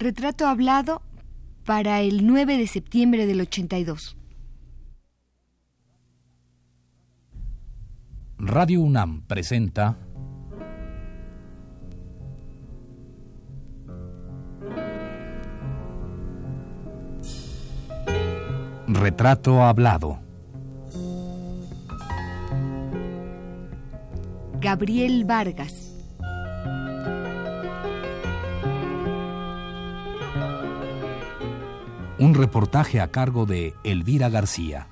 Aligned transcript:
Retrato 0.00 0.46
hablado 0.46 1.02
para 1.66 2.00
el 2.00 2.26
9 2.26 2.56
de 2.56 2.66
septiembre 2.66 3.26
del 3.26 3.42
82. 3.42 4.16
Radio 8.38 8.80
UNAM 8.80 9.20
presenta 9.26 9.98
Retrato 18.88 19.62
hablado. 19.62 20.18
Gabriel 24.62 25.26
Vargas. 25.26 25.89
Un 32.20 32.34
reportaje 32.34 33.00
a 33.00 33.10
cargo 33.10 33.46
de 33.46 33.72
Elvira 33.82 34.28
García. 34.28 34.88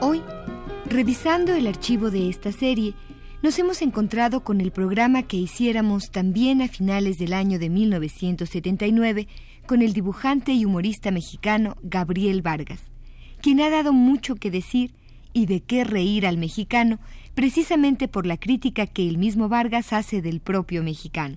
Hoy, 0.00 0.22
revisando 0.84 1.52
el 1.52 1.66
archivo 1.66 2.12
de 2.12 2.28
esta 2.28 2.52
serie, 2.52 2.94
nos 3.42 3.58
hemos 3.58 3.82
encontrado 3.82 4.44
con 4.44 4.60
el 4.60 4.70
programa 4.70 5.24
que 5.24 5.36
hiciéramos 5.36 6.12
también 6.12 6.62
a 6.62 6.68
finales 6.68 7.18
del 7.18 7.32
año 7.32 7.58
de 7.58 7.68
1979 7.68 9.26
con 9.66 9.82
el 9.82 9.92
dibujante 9.92 10.52
y 10.52 10.64
humorista 10.64 11.10
mexicano 11.10 11.76
Gabriel 11.82 12.42
Vargas, 12.42 12.82
quien 13.42 13.60
ha 13.60 13.68
dado 13.68 13.92
mucho 13.92 14.36
que 14.36 14.52
decir 14.52 14.94
y 15.32 15.46
de 15.46 15.60
qué 15.60 15.82
reír 15.82 16.24
al 16.24 16.38
mexicano 16.38 17.00
precisamente 17.36 18.08
por 18.08 18.24
la 18.24 18.38
crítica 18.38 18.86
que 18.86 19.06
el 19.06 19.18
mismo 19.18 19.50
Vargas 19.50 19.92
hace 19.92 20.22
del 20.22 20.40
propio 20.40 20.82
mexicano. 20.82 21.36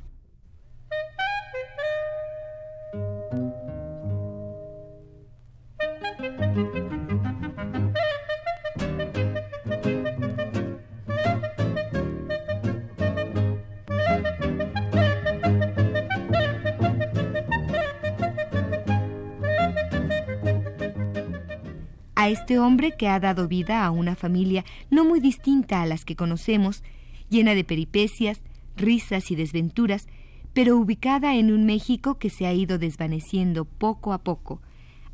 A 22.30 22.31
este 22.31 22.59
hombre 22.59 22.91
que 22.95 23.08
ha 23.08 23.19
dado 23.19 23.47
vida 23.47 23.83
a 23.83 23.89
una 23.89 24.16
familia 24.16 24.63
no 24.91 25.03
muy 25.03 25.19
distinta 25.19 25.81
a 25.81 25.88
las 25.88 26.05
que 26.05 26.16
conocemos, 26.16 26.83
llena 27.27 27.55
de 27.55 27.63
peripecias, 27.63 28.41
risas 28.77 29.31
y 29.31 29.35
desventuras, 29.35 30.08
pero 30.53 30.77
ubicada 30.77 31.35
en 31.35 31.52
un 31.52 31.66
México 31.66 32.19
que 32.19 32.30
se 32.30 32.45
ha 32.45 32.53
ido 32.53 32.77
desvaneciendo 32.77 33.66
poco 33.66 34.13
a 34.13 34.19
poco. 34.19 34.61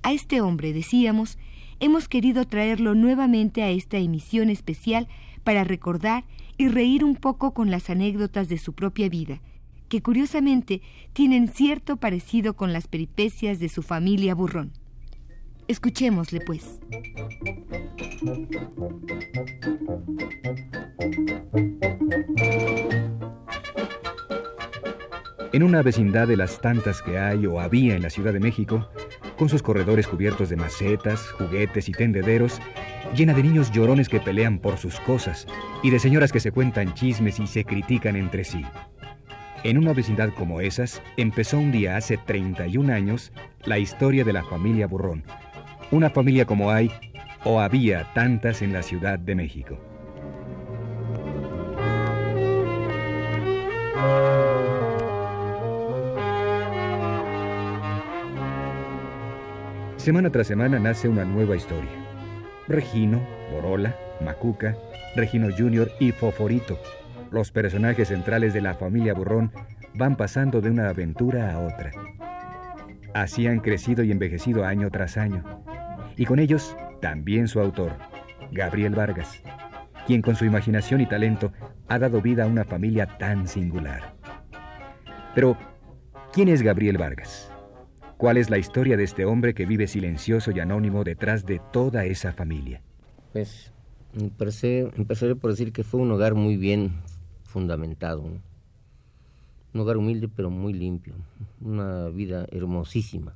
A 0.04 0.12
este 0.12 0.42
hombre, 0.42 0.74
decíamos, 0.74 1.38
hemos 1.80 2.10
querido 2.10 2.46
traerlo 2.46 2.96
nuevamente 2.96 3.64
a 3.64 3.70
esta 3.70 3.98
emisión 3.98 4.50
especial 4.50 5.08
para 5.46 5.64
recordar 5.64 6.26
y 6.58 6.68
reír 6.68 7.06
un 7.06 7.16
poco 7.16 7.54
con 7.54 7.72
las 7.72 7.90
anécdotas 7.90 8.50
de 8.50 8.58
su 8.58 8.74
propia 8.74 9.08
vida, 9.08 9.40
que 9.88 10.02
curiosamente 10.02 10.82
tienen 11.14 11.48
cierto 11.48 11.96
parecido 11.96 12.58
con 12.58 12.74
las 12.74 12.90
peripecias 12.90 13.60
de 13.60 13.70
su 13.70 13.84
familia 13.84 14.36
burrón. 14.36 14.74
Escuchémosle, 15.68 16.42
pues. 16.42 16.80
En 25.52 25.64
una 25.64 25.82
vecindad 25.82 26.28
de 26.28 26.38
las 26.38 26.62
tantas 26.62 27.02
que 27.02 27.18
hay 27.18 27.46
o 27.48 27.60
había 27.60 27.96
en 27.96 28.04
la 28.04 28.10
Ciudad 28.10 28.34
de 28.34 28.40
México, 28.40 28.88
con 29.38 29.50
sus 29.50 29.64
corredores 29.64 30.08
cubiertos 30.08 30.50
de 30.50 30.56
macetas, 30.56 31.22
juguetes 31.32 31.90
y 31.90 31.94
tendederos, 31.94 32.60
llena 33.16 33.34
de 33.34 33.42
niños 33.42 33.72
llorones 33.72 34.10
que 34.10 34.20
pelean 34.20 34.60
por 34.60 34.78
sus 34.78 35.00
cosas 35.00 35.48
y 35.82 35.90
de 35.90 36.00
señoras 36.00 36.32
que 36.32 36.40
se 36.40 36.52
cuentan 36.52 36.94
chismes 36.94 37.40
y 37.40 37.48
se 37.48 37.64
critican 37.64 38.16
entre 38.16 38.44
sí. 38.44 38.62
En 39.64 39.80
una 39.80 39.94
vecindad 39.94 40.30
como 40.34 40.62
esas, 40.62 41.02
empezó 41.18 41.58
un 41.58 41.72
día 41.72 41.98
hace 41.98 42.18
31 42.18 42.94
años 42.94 43.32
la 43.64 43.80
historia 43.80 44.24
de 44.24 44.34
la 44.34 44.44
familia 44.44 44.86
Burrón, 44.86 45.24
una 45.92 46.10
familia 46.10 46.46
como 46.46 46.72
hay 46.72 46.92
o 47.44 47.60
había 47.60 48.12
tantas 48.14 48.62
en 48.62 48.74
la 48.74 48.82
Ciudad 48.82 49.20
de 49.20 49.36
México. 49.36 49.78
Semana 59.98 60.32
tras 60.32 60.48
semana 60.48 60.78
nace 60.80 61.08
una 61.08 61.26
nueva 61.26 61.56
historia. 61.56 61.90
Regino, 62.68 63.26
Borola, 63.52 63.96
Macuca, 64.22 64.76
Regino 65.16 65.48
Jr. 65.56 65.92
y 66.00 66.12
Foforito, 66.12 66.80
los 67.32 67.52
personajes 67.52 68.10
centrales 68.10 68.54
de 68.54 68.62
la 68.62 68.76
familia 68.76 69.14
Burrón, 69.14 69.52
van 69.96 70.16
pasando 70.16 70.62
de 70.62 70.70
una 70.70 70.90
aventura 70.90 71.54
a 71.54 71.60
otra. 71.60 71.92
Así 73.16 73.48
han 73.48 73.62
crecido 73.62 74.04
y 74.04 74.12
envejecido 74.12 74.66
año 74.66 74.92
tras 74.92 75.16
año, 75.16 75.42
y 76.18 76.26
con 76.26 76.38
ellos 76.38 76.76
también 77.00 77.48
su 77.48 77.62
autor, 77.62 77.94
Gabriel 78.52 78.94
Vargas, 78.94 79.42
quien 80.06 80.22
con 80.22 80.36
su 80.36 80.44
imaginación 80.44 81.00
y 81.00 81.06
talento 81.08 81.54
ha 81.88 81.98
dado 81.98 82.22
vida 82.22 82.44
a 82.44 82.48
una 82.48 82.66
familia 82.66 83.06
tan 83.18 83.48
singular. 83.48 84.18
Pero, 85.34 85.58
¿quién 86.34 86.50
es 86.50 86.62
Gabriel 86.62 86.98
Vargas? 86.98 87.50
¿Cuál 88.18 88.36
es 88.36 88.50
la 88.50 88.58
historia 88.58 88.98
de 88.98 89.06
este 89.06 89.24
hombre 89.24 89.54
que 89.54 89.66
vive 89.66 89.88
silencioso 89.88 90.52
y 90.52 90.60
anónimo 90.60 91.06
detrás 91.06 91.46
de 91.46 91.62
toda 91.72 92.04
esa 92.04 92.34
familia? 92.34 92.82
Pues 93.32 93.72
empecé, 94.14 94.92
empezaré 94.98 95.38
por 95.38 95.52
decir 95.52 95.72
que 95.72 95.86
fue 95.86 96.02
un 96.02 96.12
hogar 96.12 96.34
muy 96.34 96.58
bien 96.58 96.92
fundamentado, 97.46 98.30
un 99.76 99.82
hogar 99.82 99.98
humilde 99.98 100.30
pero 100.30 100.50
muy 100.50 100.72
limpio, 100.72 101.16
una 101.60 102.08
vida 102.08 102.48
hermosísima. 102.50 103.34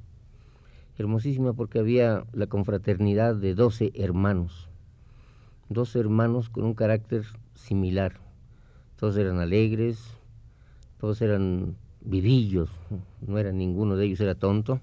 Hermosísima 0.97 1.51
porque 1.51 1.79
había 1.79 2.23
la 2.31 2.47
confraternidad 2.47 3.35
de 3.35 3.55
12 3.55 3.91
hermanos, 3.93 4.69
12 5.67 5.99
hermanos 5.99 6.49
con 6.49 6.63
un 6.63 6.75
carácter 6.75 7.25
similar. 7.55 8.21
Todos 8.95 9.17
eran 9.17 9.39
alegres, 9.39 10.01
todos 10.97 11.21
eran 11.21 11.75
vivillos, 11.99 12.69
no 13.19 13.37
era 13.37 13.51
ninguno 13.51 13.97
de 13.97 14.05
ellos 14.05 14.21
era 14.21 14.33
tonto, 14.33 14.79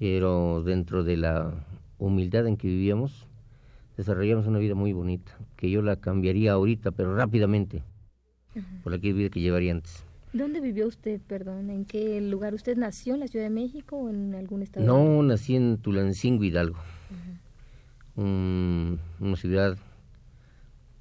pero 0.00 0.64
dentro 0.64 1.04
de 1.04 1.18
la 1.18 1.54
humildad 1.98 2.48
en 2.48 2.56
que 2.56 2.66
vivíamos, 2.66 3.28
desarrollamos 3.96 4.48
una 4.48 4.58
vida 4.58 4.74
muy 4.74 4.92
bonita, 4.92 5.38
que 5.54 5.70
yo 5.70 5.82
la 5.82 6.00
cambiaría 6.00 6.50
ahorita, 6.50 6.90
pero 6.90 7.14
rápidamente, 7.14 7.84
por 8.82 8.90
la 8.90 8.98
vida 8.98 9.30
que 9.30 9.40
llevaría 9.40 9.70
antes. 9.70 10.07
¿Dónde 10.32 10.60
vivió 10.60 10.86
usted, 10.86 11.20
perdón? 11.26 11.70
¿En 11.70 11.84
qué 11.84 12.20
lugar? 12.20 12.54
¿Usted 12.54 12.76
nació 12.76 13.14
en 13.14 13.20
la 13.20 13.28
Ciudad 13.28 13.46
de 13.46 13.50
México 13.50 13.96
o 13.96 14.10
en 14.10 14.34
algún 14.34 14.62
estado? 14.62 14.84
No, 14.84 15.22
nací 15.22 15.56
en 15.56 15.78
Tulancingo, 15.78 16.44
Hidalgo. 16.44 16.78
una 18.16 19.36
ciudad 19.36 19.78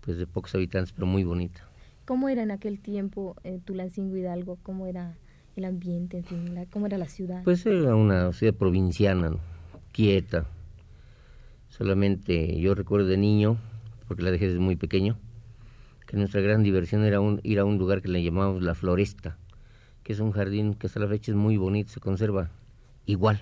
pues 0.01 0.17
de 0.17 0.27
pocos 0.27 0.55
habitantes, 0.55 0.93
pero 0.93 1.05
muy 1.05 1.23
bonita. 1.25 1.67
¿Cómo 2.05 2.29
era 2.29 2.41
en 2.41 2.51
aquel 2.51 2.79
tiempo 2.79 3.35
eh, 3.43 3.59
Tulancingo, 3.65 4.15
Hidalgo? 4.15 4.57
¿Cómo 4.63 4.87
era 4.87 5.17
el 5.57 5.65
ambiente, 5.65 6.19
en 6.19 6.23
fin, 6.23 6.65
cómo 6.71 6.85
era 6.85 6.97
la 6.97 7.07
ciudad? 7.09 7.43
Pues 7.43 7.65
era 7.65 7.95
una 7.95 8.31
ciudad 8.31 8.53
provinciana, 8.53 9.31
quieta. 9.91 10.45
Solamente 11.67 12.57
yo 12.61 12.75
recuerdo 12.75 13.07
de 13.07 13.17
niño, 13.17 13.57
porque 14.07 14.23
la 14.23 14.31
dejé 14.31 14.47
desde 14.47 14.59
muy 14.59 14.77
pequeño, 14.77 15.17
que 16.07 16.15
nuestra 16.15 16.39
gran 16.41 16.63
diversión 16.63 17.03
era 17.03 17.19
ir 17.43 17.59
a 17.59 17.65
un 17.65 17.77
lugar 17.77 18.01
que 18.01 18.07
le 18.07 18.23
llamamos 18.23 18.63
La 18.63 18.73
Floresta, 18.73 19.37
que 20.03 20.13
es 20.13 20.19
un 20.19 20.31
jardín 20.31 20.73
que 20.73 20.87
hasta 20.87 21.01
la 21.01 21.07
fecha 21.07 21.31
es 21.31 21.37
muy 21.37 21.57
bonito, 21.57 21.91
se 21.91 21.99
conserva 21.99 22.49
igual, 23.05 23.41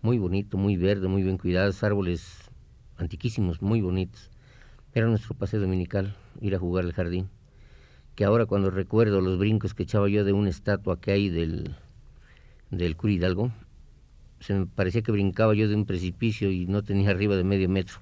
muy 0.00 0.18
bonito, 0.18 0.56
muy 0.56 0.76
verde, 0.76 1.08
muy 1.08 1.24
bien 1.24 1.36
cuidados, 1.36 1.82
árboles 1.82 2.48
antiquísimos, 2.96 3.60
muy 3.60 3.80
bonitos. 3.80 4.30
Era 4.94 5.08
nuestro 5.08 5.34
paseo 5.34 5.60
dominical, 5.60 6.16
ir 6.40 6.54
a 6.54 6.60
jugar 6.60 6.84
al 6.84 6.92
jardín, 6.92 7.28
que 8.14 8.24
ahora 8.24 8.46
cuando 8.46 8.70
recuerdo 8.70 9.20
los 9.20 9.36
brincos 9.36 9.74
que 9.74 9.82
echaba 9.82 10.08
yo 10.08 10.24
de 10.24 10.32
una 10.32 10.50
estatua 10.50 11.00
que 11.00 11.10
hay 11.10 11.28
del, 11.28 11.74
del 12.70 12.96
cura 12.96 13.12
Hidalgo, 13.14 13.52
se 14.38 14.54
me 14.54 14.66
parecía 14.66 15.02
que 15.02 15.10
brincaba 15.10 15.54
yo 15.54 15.68
de 15.68 15.74
un 15.74 15.86
precipicio 15.86 16.52
y 16.52 16.66
no 16.66 16.84
tenía 16.84 17.10
arriba 17.10 17.34
de 17.34 17.42
medio 17.42 17.68
metro. 17.68 17.96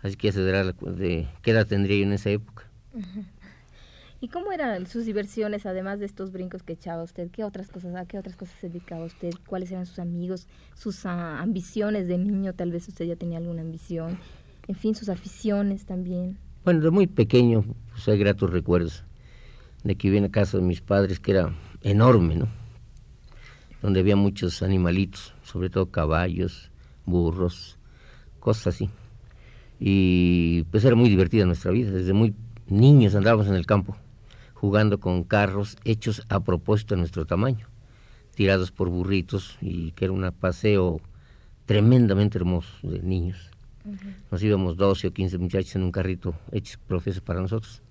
Así 0.00 0.16
que 0.16 0.28
ya 0.28 0.32
se 0.32 0.42
dará 0.42 0.64
de 0.72 1.28
qué 1.42 1.50
edad 1.50 1.66
tendría 1.66 1.98
yo 1.98 2.04
en 2.04 2.14
esa 2.14 2.30
época. 2.30 2.65
¿Y 4.20 4.28
cómo 4.28 4.50
eran 4.50 4.86
sus 4.86 5.04
diversiones, 5.04 5.66
además 5.66 6.00
de 6.00 6.06
estos 6.06 6.32
brincos 6.32 6.62
que 6.62 6.72
echaba 6.72 7.02
usted? 7.02 7.30
¿Qué 7.30 7.44
otras 7.44 7.68
cosas, 7.68 7.94
¿A 7.94 8.06
qué 8.06 8.18
otras 8.18 8.36
cosas 8.36 8.54
se 8.60 8.68
dedicaba 8.68 9.04
usted? 9.04 9.30
¿Cuáles 9.46 9.70
eran 9.70 9.84
sus 9.84 9.98
amigos, 9.98 10.48
sus 10.74 11.04
ah, 11.04 11.40
ambiciones 11.40 12.08
de 12.08 12.16
niño? 12.16 12.54
Tal 12.54 12.72
vez 12.72 12.88
usted 12.88 13.04
ya 13.04 13.16
tenía 13.16 13.38
alguna 13.38 13.60
ambición. 13.60 14.18
En 14.68 14.74
fin, 14.74 14.94
sus 14.94 15.10
aficiones 15.10 15.84
también. 15.84 16.38
Bueno, 16.64 16.80
de 16.80 16.90
muy 16.90 17.06
pequeño, 17.06 17.64
pues, 17.92 18.08
hay 18.08 18.18
gratos 18.18 18.50
recuerdos 18.50 19.04
de 19.84 19.96
que 19.96 20.10
viene 20.10 20.28
a 20.28 20.30
casa 20.30 20.56
de 20.56 20.64
mis 20.64 20.80
padres, 20.80 21.20
que 21.20 21.32
era 21.32 21.54
enorme, 21.82 22.36
¿no? 22.36 22.48
Donde 23.82 24.00
había 24.00 24.16
muchos 24.16 24.62
animalitos, 24.62 25.34
sobre 25.42 25.68
todo 25.68 25.90
caballos, 25.90 26.72
burros, 27.04 27.78
cosas 28.40 28.68
así. 28.68 28.90
Y 29.78 30.64
pues 30.70 30.84
era 30.84 30.96
muy 30.96 31.10
divertida 31.10 31.44
nuestra 31.44 31.70
vida, 31.70 31.90
desde 31.90 32.14
muy 32.14 32.34
niños 32.68 33.14
andábamos 33.14 33.46
en 33.46 33.54
el 33.54 33.66
campo, 33.66 33.96
jugando 34.54 34.98
con 34.98 35.24
carros 35.24 35.76
hechos 35.84 36.22
a 36.28 36.40
propósito 36.40 36.94
de 36.94 37.00
nuestro 37.00 37.26
tamaño, 37.26 37.66
tirados 38.34 38.70
por 38.70 38.88
burritos, 38.88 39.58
y 39.60 39.92
que 39.92 40.06
era 40.06 40.12
un 40.12 40.30
paseo 40.32 41.00
tremendamente 41.66 42.38
hermoso 42.38 42.70
de 42.82 43.00
niños. 43.00 43.50
Nos 44.30 44.42
íbamos 44.42 44.76
12 44.76 45.08
o 45.08 45.12
15 45.12 45.38
muchachos 45.38 45.76
en 45.76 45.82
un 45.82 45.92
carrito 45.92 46.34
hechos 46.50 46.78
profesos 46.88 47.20
para 47.20 47.40
nosotros. 47.40 47.82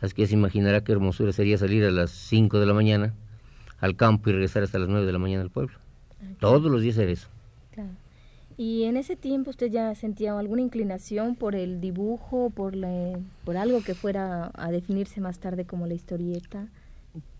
Así 0.00 0.14
que 0.14 0.26
se 0.26 0.34
imaginará 0.34 0.84
qué 0.84 0.92
hermosura 0.92 1.32
sería 1.32 1.58
salir 1.58 1.84
a 1.84 1.90
las 1.90 2.10
5 2.10 2.58
de 2.58 2.66
la 2.66 2.74
mañana 2.74 3.14
al 3.80 3.96
campo 3.96 4.30
y 4.30 4.32
regresar 4.32 4.62
hasta 4.62 4.78
las 4.78 4.88
9 4.88 5.06
de 5.06 5.12
la 5.12 5.18
mañana 5.18 5.42
al 5.42 5.50
pueblo. 5.50 5.78
Todos 6.38 6.70
los 6.70 6.82
días 6.82 6.96
era 6.98 7.10
eso. 7.10 7.28
¿Y 8.56 8.84
en 8.84 8.96
ese 8.96 9.16
tiempo 9.16 9.50
usted 9.50 9.70
ya 9.70 9.94
sentía 9.94 10.38
alguna 10.38 10.62
inclinación 10.62 11.34
por 11.36 11.54
el 11.54 11.80
dibujo, 11.80 12.50
por, 12.50 12.74
por 13.44 13.56
algo 13.56 13.82
que 13.82 13.94
fuera 13.94 14.50
a 14.54 14.70
definirse 14.70 15.20
más 15.20 15.38
tarde 15.38 15.64
como 15.64 15.86
la 15.86 15.94
historieta? 15.94 16.68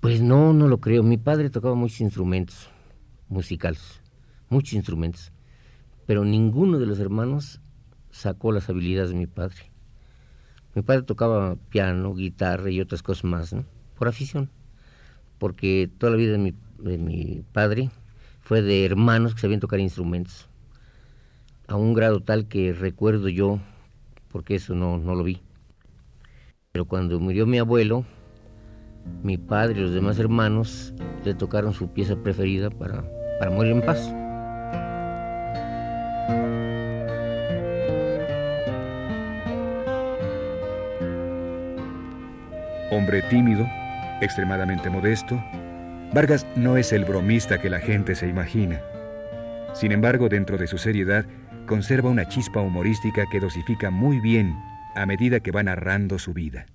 Pues 0.00 0.20
no, 0.20 0.52
no 0.52 0.68
lo 0.68 0.78
creo. 0.78 1.02
Mi 1.02 1.16
padre 1.16 1.50
tocaba 1.50 1.74
muchos 1.74 2.00
instrumentos 2.00 2.70
musicales, 3.28 4.00
muchos 4.48 4.74
instrumentos, 4.74 5.32
pero 6.06 6.24
ninguno 6.24 6.78
de 6.78 6.86
los 6.86 6.98
hermanos 6.98 7.60
sacó 8.10 8.52
las 8.52 8.68
habilidades 8.68 9.10
de 9.10 9.16
mi 9.16 9.26
padre. 9.26 9.70
Mi 10.74 10.82
padre 10.82 11.02
tocaba 11.02 11.56
piano, 11.68 12.14
guitarra 12.14 12.70
y 12.70 12.80
otras 12.80 13.02
cosas 13.02 13.24
más, 13.24 13.52
¿no? 13.52 13.64
Por 13.98 14.08
afición. 14.08 14.50
Porque 15.38 15.90
toda 15.98 16.12
la 16.12 16.16
vida 16.16 16.32
de 16.32 16.38
mi, 16.38 16.54
de 16.78 16.98
mi 16.98 17.42
padre 17.52 17.90
fue 18.40 18.62
de 18.62 18.84
hermanos 18.84 19.34
que 19.34 19.40
sabían 19.40 19.60
tocar 19.60 19.80
instrumentos. 19.80 20.48
A 21.66 21.76
un 21.76 21.94
grado 21.94 22.20
tal 22.20 22.48
que 22.48 22.72
recuerdo 22.72 23.28
yo, 23.28 23.58
porque 24.30 24.56
eso 24.56 24.74
no, 24.74 24.98
no 24.98 25.14
lo 25.14 25.24
vi. 25.24 25.40
Pero 26.72 26.86
cuando 26.86 27.20
murió 27.20 27.46
mi 27.46 27.58
abuelo, 27.58 28.04
mi 29.22 29.36
padre 29.36 29.80
y 29.80 29.82
los 29.82 29.92
demás 29.92 30.18
hermanos 30.18 30.94
le 31.24 31.34
tocaron 31.34 31.74
su 31.74 31.92
pieza 31.92 32.16
preferida 32.16 32.70
para, 32.70 33.04
para 33.38 33.50
morir 33.50 33.72
en 33.72 33.82
paz. 33.82 34.12
Hombre 42.90 43.22
tímido, 43.30 43.66
extremadamente 44.20 44.90
modesto, 44.90 45.42
Vargas 46.14 46.46
no 46.56 46.76
es 46.76 46.92
el 46.92 47.06
bromista 47.06 47.58
que 47.58 47.70
la 47.70 47.80
gente 47.80 48.14
se 48.14 48.28
imagina. 48.28 48.82
Sin 49.72 49.92
embargo, 49.92 50.28
dentro 50.28 50.58
de 50.58 50.66
su 50.66 50.76
seriedad, 50.76 51.24
conserva 51.72 52.10
una 52.10 52.28
chispa 52.28 52.60
humorística 52.60 53.24
que 53.30 53.40
dosifica 53.40 53.90
muy 53.90 54.20
bien 54.20 54.54
a 54.94 55.06
medida 55.06 55.40
que 55.40 55.52
va 55.52 55.62
narrando 55.62 56.18
su 56.18 56.34
vida. 56.34 56.66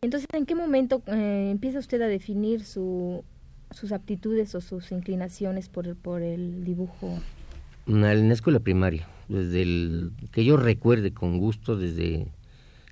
Entonces, 0.00 0.26
¿en 0.32 0.46
qué 0.46 0.54
momento 0.54 1.02
eh, 1.08 1.50
empieza 1.50 1.78
usted 1.78 2.00
a 2.00 2.06
definir 2.06 2.64
su, 2.64 3.22
sus 3.70 3.92
aptitudes 3.92 4.54
o 4.54 4.62
sus 4.62 4.92
inclinaciones 4.92 5.68
por, 5.68 5.94
por 5.94 6.22
el 6.22 6.64
dibujo? 6.64 7.18
En 7.86 8.00
la 8.00 8.32
escuela 8.32 8.60
primaria, 8.60 9.06
desde 9.28 9.60
el 9.60 10.12
que 10.32 10.42
yo 10.42 10.56
recuerde 10.56 11.12
con 11.12 11.36
gusto 11.36 11.76
desde 11.76 12.28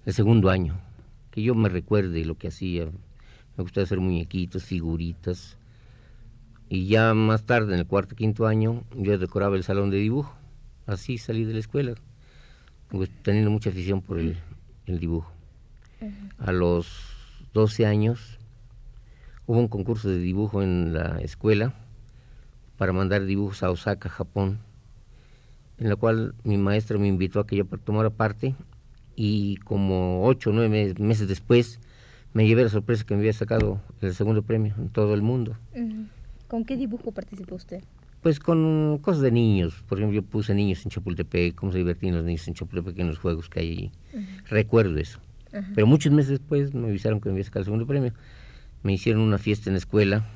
el 0.05 0.12
segundo 0.12 0.51
año 0.51 0.79
que 1.31 1.41
yo 1.41 1.55
me 1.55 1.71
recuerde 1.71 2.27
lo 2.27 2.37
que 2.37 2.49
hacía. 2.49 2.91
Me 3.56 3.62
gustaba 3.62 3.85
hacer 3.85 4.01
muñequitos, 4.01 4.65
figuritas. 4.65 5.56
Y 6.69 6.89
ya 6.89 7.15
más 7.15 7.44
tarde, 7.44 7.73
en 7.73 7.81
el 7.81 7.87
cuarto 7.87 8.17
quinto 8.17 8.47
año, 8.47 8.85
yo 8.94 9.17
decoraba 9.17 9.56
el 9.56 9.65
salón 9.65 9.89
de 9.89 9.97
dibujo. 9.97 10.38
Así 10.88 11.19
salí 11.19 11.44
de 11.44 11.52
la 11.52 11.58
escuela, 11.58 11.94
pues, 12.88 13.11
teniendo 13.23 13.50
mucha 13.50 13.69
afición 13.69 14.00
por 14.00 14.19
el, 14.19 14.38
dibujo. 14.87 15.31
A 16.38 16.50
los 16.50 16.88
12 17.52 17.85
años 17.85 18.38
hubo 19.46 19.58
un 19.58 19.69
concurso 19.69 20.08
de 20.08 20.19
dibujo 20.19 20.62
en 20.62 20.94
la 20.94 21.20
escuela 21.20 21.75
para 22.79 22.94
mandar 22.94 23.26
dibujos 23.26 23.62
a 23.62 23.70
Osaka, 23.70 24.08
Japón, 24.08 24.61
en 25.76 25.90
la 25.90 25.96
cual 25.96 26.35
mi 26.43 26.56
maestra 26.56 26.96
me 26.96 27.06
invitó 27.06 27.41
a 27.41 27.46
que 27.46 27.56
yo 27.56 27.67
tomara 27.67 28.08
parte 28.08 28.55
y 29.14 29.56
como 29.58 30.25
ocho 30.25 30.49
o 30.49 30.52
nueve 30.55 30.94
meses 30.99 31.29
después 31.29 31.81
me 32.32 32.46
llevé 32.46 32.62
la 32.62 32.70
sorpresa 32.70 33.05
que 33.05 33.12
me 33.12 33.20
había 33.20 33.34
sacado 33.34 33.82
el 34.00 34.14
segundo 34.14 34.43
premio 34.43 34.75
en 34.79 34.88
todo 34.88 35.12
el 35.12 35.20
mundo. 35.20 35.58
¿Con 36.49 36.64
qué 36.64 36.79
dibujo 36.79 37.12
participó 37.12 37.56
usted? 37.56 37.82
Pues 38.29 38.41
con 38.41 38.99
cosas 39.01 39.23
de 39.23 39.31
niños. 39.31 39.83
Por 39.89 39.97
ejemplo, 39.97 40.21
yo 40.21 40.23
puse 40.23 40.53
niños 40.53 40.85
en 40.85 40.91
Chapultepec, 40.91 41.55
cómo 41.55 41.73
se 41.73 41.79
divertían 41.79 42.15
los 42.15 42.27
niños 42.27 42.47
en 42.47 42.53
Chapultepec 42.53 42.99
en 42.99 43.07
los 43.07 43.17
juegos 43.17 43.49
que 43.49 43.61
hay 43.61 43.71
allí. 43.71 43.93
Recuerdo 44.51 44.99
eso. 44.99 45.19
Pero 45.75 45.87
muchos 45.87 46.13
meses 46.13 46.33
después 46.33 46.75
me 46.75 46.89
avisaron 46.89 47.23
que 47.23 47.31
me 47.31 47.37
había 47.37 47.45
sacado 47.45 47.61
el 47.61 47.65
segundo 47.65 47.87
premio. 47.87 48.13
Me 48.83 48.93
hicieron 48.93 49.23
una 49.23 49.39
fiesta 49.39 49.71
en 49.71 49.75
la 49.77 49.79
escuela 49.79 50.27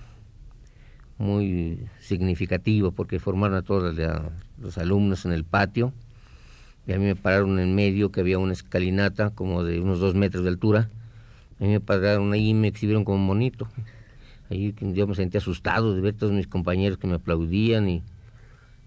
muy 1.19 1.87
significativa 2.01 2.91
porque 2.93 3.19
formaron 3.19 3.59
a 3.59 3.63
todos 3.63 3.95
los 4.57 4.79
alumnos 4.79 5.27
en 5.27 5.33
el 5.33 5.45
patio 5.45 5.93
y 6.87 6.93
a 6.95 6.99
mí 6.99 7.05
me 7.05 7.15
pararon 7.15 7.59
en 7.59 7.75
medio, 7.75 8.11
que 8.11 8.21
había 8.21 8.39
una 8.39 8.55
escalinata 8.55 9.35
como 9.35 9.65
de 9.65 9.83
unos 9.83 10.01
dos 10.01 10.15
metros 10.15 10.45
de 10.45 10.49
altura. 10.49 10.89
A 11.61 11.65
mí 11.65 11.69
me 11.69 11.81
pararon 11.81 12.33
ahí 12.33 12.49
y 12.49 12.55
me 12.55 12.69
exhibieron 12.69 13.05
como 13.05 13.27
bonito. 13.27 13.69
Ahí 14.53 14.75
yo 14.79 15.07
me 15.07 15.15
sentí 15.15 15.39
asustado 15.39 15.95
de 15.95 16.01
ver 16.03 16.15
todos 16.15 16.33
mis 16.33 16.47
compañeros 16.47 16.99
que 16.99 17.07
me 17.07 17.15
aplaudían 17.15 17.89
y 17.89 18.03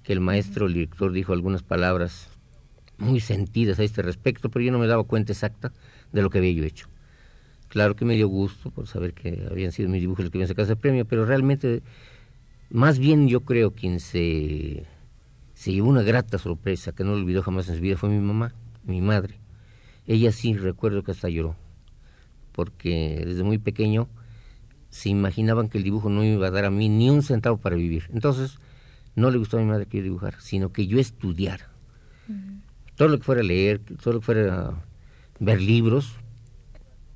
que 0.03 0.13
el 0.13 0.19
maestro, 0.19 0.67
el 0.67 0.73
director, 0.73 1.11
dijo 1.11 1.33
algunas 1.33 1.63
palabras 1.63 2.29
muy 2.99 3.19
sentidas 3.19 3.79
a 3.79 3.83
este 3.83 4.03
respecto, 4.03 4.49
pero 4.49 4.63
yo 4.63 4.71
no 4.71 4.77
me 4.77 4.85
daba 4.85 5.03
cuenta 5.03 5.33
exacta 5.33 5.73
de 6.11 6.21
lo 6.21 6.29
que 6.29 6.37
había 6.37 6.51
yo 6.51 6.63
hecho. 6.63 6.87
Claro 7.67 7.95
que 7.95 8.05
me 8.05 8.13
dio 8.13 8.27
gusto 8.27 8.69
por 8.69 8.85
saber 8.85 9.13
que 9.13 9.47
habían 9.49 9.71
sido 9.71 9.89
mis 9.89 10.01
dibujos 10.01 10.25
los 10.25 10.31
que 10.31 10.37
habían 10.37 10.47
sacado 10.47 10.65
ese 10.65 10.75
premio, 10.75 11.05
pero 11.05 11.25
realmente, 11.25 11.81
más 12.69 12.99
bien 12.99 13.27
yo 13.27 13.41
creo 13.41 13.71
quien 13.71 13.99
se 13.99 14.85
se 15.55 15.71
llevó 15.71 15.89
una 15.89 16.03
grata 16.03 16.37
sorpresa 16.37 16.91
que 16.91 17.03
no 17.03 17.13
olvidó 17.13 17.41
jamás 17.41 17.67
en 17.69 17.75
su 17.75 17.81
vida 17.81 17.97
fue 17.97 18.09
mi 18.09 18.19
mamá, 18.19 18.53
mi 18.83 19.01
madre. 19.01 19.39
Ella 20.05 20.31
sí 20.31 20.53
recuerdo 20.53 21.01
que 21.01 21.11
hasta 21.11 21.29
lloró, 21.29 21.55
porque 22.51 23.23
desde 23.25 23.43
muy 23.43 23.57
pequeño 23.57 24.07
se 24.95 25.09
imaginaban 25.09 25.67
que 25.67 25.77
el 25.77 25.83
dibujo 25.83 26.09
no 26.09 26.23
iba 26.23 26.47
a 26.47 26.51
dar 26.51 26.63
a 26.63 26.71
mí 26.71 26.87
ni 26.87 27.09
un 27.09 27.21
centavo 27.21 27.57
para 27.57 27.75
vivir. 27.75 28.09
Entonces, 28.13 28.59
no 29.13 29.29
le 29.29 29.37
gustó 29.37 29.57
a 29.57 29.59
mi 29.59 29.65
madre 29.65 29.87
que 29.87 29.97
yo 29.97 30.03
dibujara, 30.03 30.39
sino 30.39 30.71
que 30.71 30.87
yo 30.87 30.99
estudiara. 30.99 31.67
Todo 32.95 33.09
lo 33.09 33.17
que 33.17 33.25
fuera 33.25 33.43
leer, 33.43 33.81
todo 34.01 34.13
lo 34.13 34.19
que 34.21 34.25
fuera 34.25 34.73
ver 35.37 35.61
libros, 35.61 36.13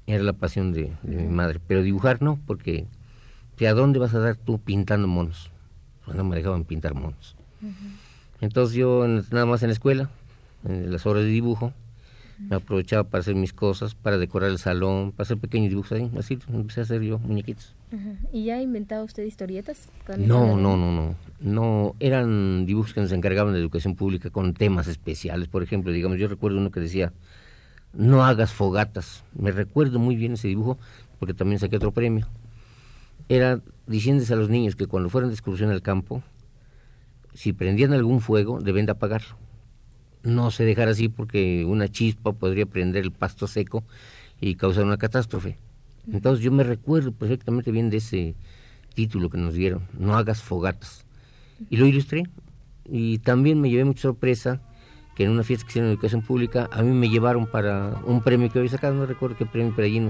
era 0.08 0.22
la 0.24 0.34
pasión 0.34 0.74
de, 0.74 0.92
mi 1.04 1.30
madre. 1.30 1.62
Pero 1.66 1.82
dibujar 1.82 2.22
no, 2.22 2.38
porque 2.46 2.86
¿a 3.66 3.74
dónde 3.74 3.98
vas 3.98 4.14
a 4.14 4.20
dar 4.20 4.36
tú 4.36 4.60
pintando 4.60 5.08
monos? 5.08 5.50
Pues 6.04 6.18
no 6.18 6.26
me 6.26 6.36
dejaban 6.36 6.66
pintar 6.66 6.96
monos. 6.96 7.38
Entonces 8.42 8.76
yo 8.76 9.08
nada 9.08 9.46
más 9.46 9.64
en 9.64 9.70
la 9.70 9.74
escuela, 9.74 10.10
en 10.66 10.92
las 10.92 11.06
horas 11.06 11.24
de 11.24 11.30
dibujo, 11.30 11.72
me 12.40 12.56
aprovechaba 12.56 13.04
para 13.04 13.20
hacer 13.22 13.36
mis 13.36 13.52
cosas, 13.52 13.96
para 13.96 14.18
decorar 14.18 14.50
el 14.50 14.58
salón, 14.58 15.12
para 15.12 15.24
hacer 15.24 15.38
pequeños 15.38 15.70
dibujos 15.70 15.92
ahí, 15.92 16.10
así 16.18 16.40
empecé 16.48 16.80
a 16.80 16.84
hacer 16.84 17.02
yo 17.02 17.20
muñequitos. 17.20 17.76
¿Y 18.32 18.46
ya 18.46 18.56
ha 18.56 18.62
inventado 18.62 19.04
usted 19.04 19.24
historietas? 19.24 19.90
No, 20.18 20.56
no, 20.56 20.78
no, 20.78 20.92
no, 20.92 21.16
no, 21.42 21.96
eran 22.00 22.66
dibujos 22.66 22.94
que 22.94 23.02
nos 23.02 23.12
encargaban 23.12 23.54
de 23.54 23.60
educación 23.60 23.96
pública 23.96 24.30
con 24.30 24.54
temas 24.54 24.88
especiales, 24.88 25.48
por 25.50 25.64
ejemplo, 25.64 25.92
digamos, 25.92 26.18
yo 26.18 26.28
recuerdo 26.28 26.58
uno 26.58 26.72
que 26.72 26.80
decía, 26.80 27.12
no 27.94 28.24
hagas 28.24 28.54
fogatas, 28.54 29.24
me 29.38 29.52
recuerdo 29.52 30.00
muy 30.00 30.16
bien 30.16 30.34
ese 30.34 30.48
dibujo, 30.48 30.78
porque 31.20 31.34
también 31.34 31.60
saqué 31.60 31.76
otro 31.76 31.92
premio, 31.92 32.28
era 33.28 33.62
diciéndose 33.86 34.34
a 34.34 34.38
los 34.38 34.50
niños 34.50 34.76
que 34.76 34.88
cuando 34.88 35.10
fueran 35.10 35.30
de 35.30 35.36
excursión 35.36 35.72
al 35.72 35.82
campo, 35.82 36.24
si 37.34 37.54
prendían 37.54 37.94
algún 37.94 38.22
fuego, 38.22 38.60
deben 38.62 38.86
de 38.86 38.94
apagarlo. 38.94 39.36
No 40.24 40.52
se 40.52 40.66
dejar 40.66 40.90
así 40.90 41.08
porque 41.10 41.66
una 41.66 41.88
chispa 41.88 42.34
podría 42.34 42.66
prender 42.66 43.04
el 43.04 43.12
pasto 43.12 43.48
seco 43.48 43.84
y 44.42 44.56
causar 44.56 44.86
una 44.86 44.98
catástrofe. 44.98 45.58
Entonces 46.12 46.44
yo 46.44 46.52
me 46.52 46.64
recuerdo 46.64 47.12
perfectamente 47.12 47.72
bien 47.72 47.90
de 47.90 47.98
ese 47.98 48.36
título 48.94 49.30
que 49.30 49.38
nos 49.38 49.54
dieron, 49.54 49.84
No 49.98 50.18
hagas 50.18 50.42
fogatas. 50.42 51.06
Y 51.70 51.78
lo 51.78 51.86
ilustré. 51.86 52.24
Y 52.86 53.20
también 53.20 53.62
me 53.62 53.70
llevé 53.70 53.86
mucha 53.86 54.02
sorpresa 54.02 54.62
que 55.16 55.26
en 55.26 55.32
una 55.32 55.44
fiesta 55.44 55.66
que 55.66 55.72
hicieron 55.72 55.90
en 55.90 55.94
educación 55.94 56.22
pública, 56.22 56.70
a 56.72 56.82
mí 56.82 56.92
me 56.92 57.10
llevaron 57.10 57.46
para 57.46 58.02
un 58.06 58.22
premio 58.22 58.50
que 58.50 58.60
había 58.60 58.72
sacado, 58.72 58.96
no 58.96 59.06
recuerdo 59.06 59.36
qué 59.38 59.46
premio, 59.46 59.74
pero 59.76 59.86
allí 59.86 60.10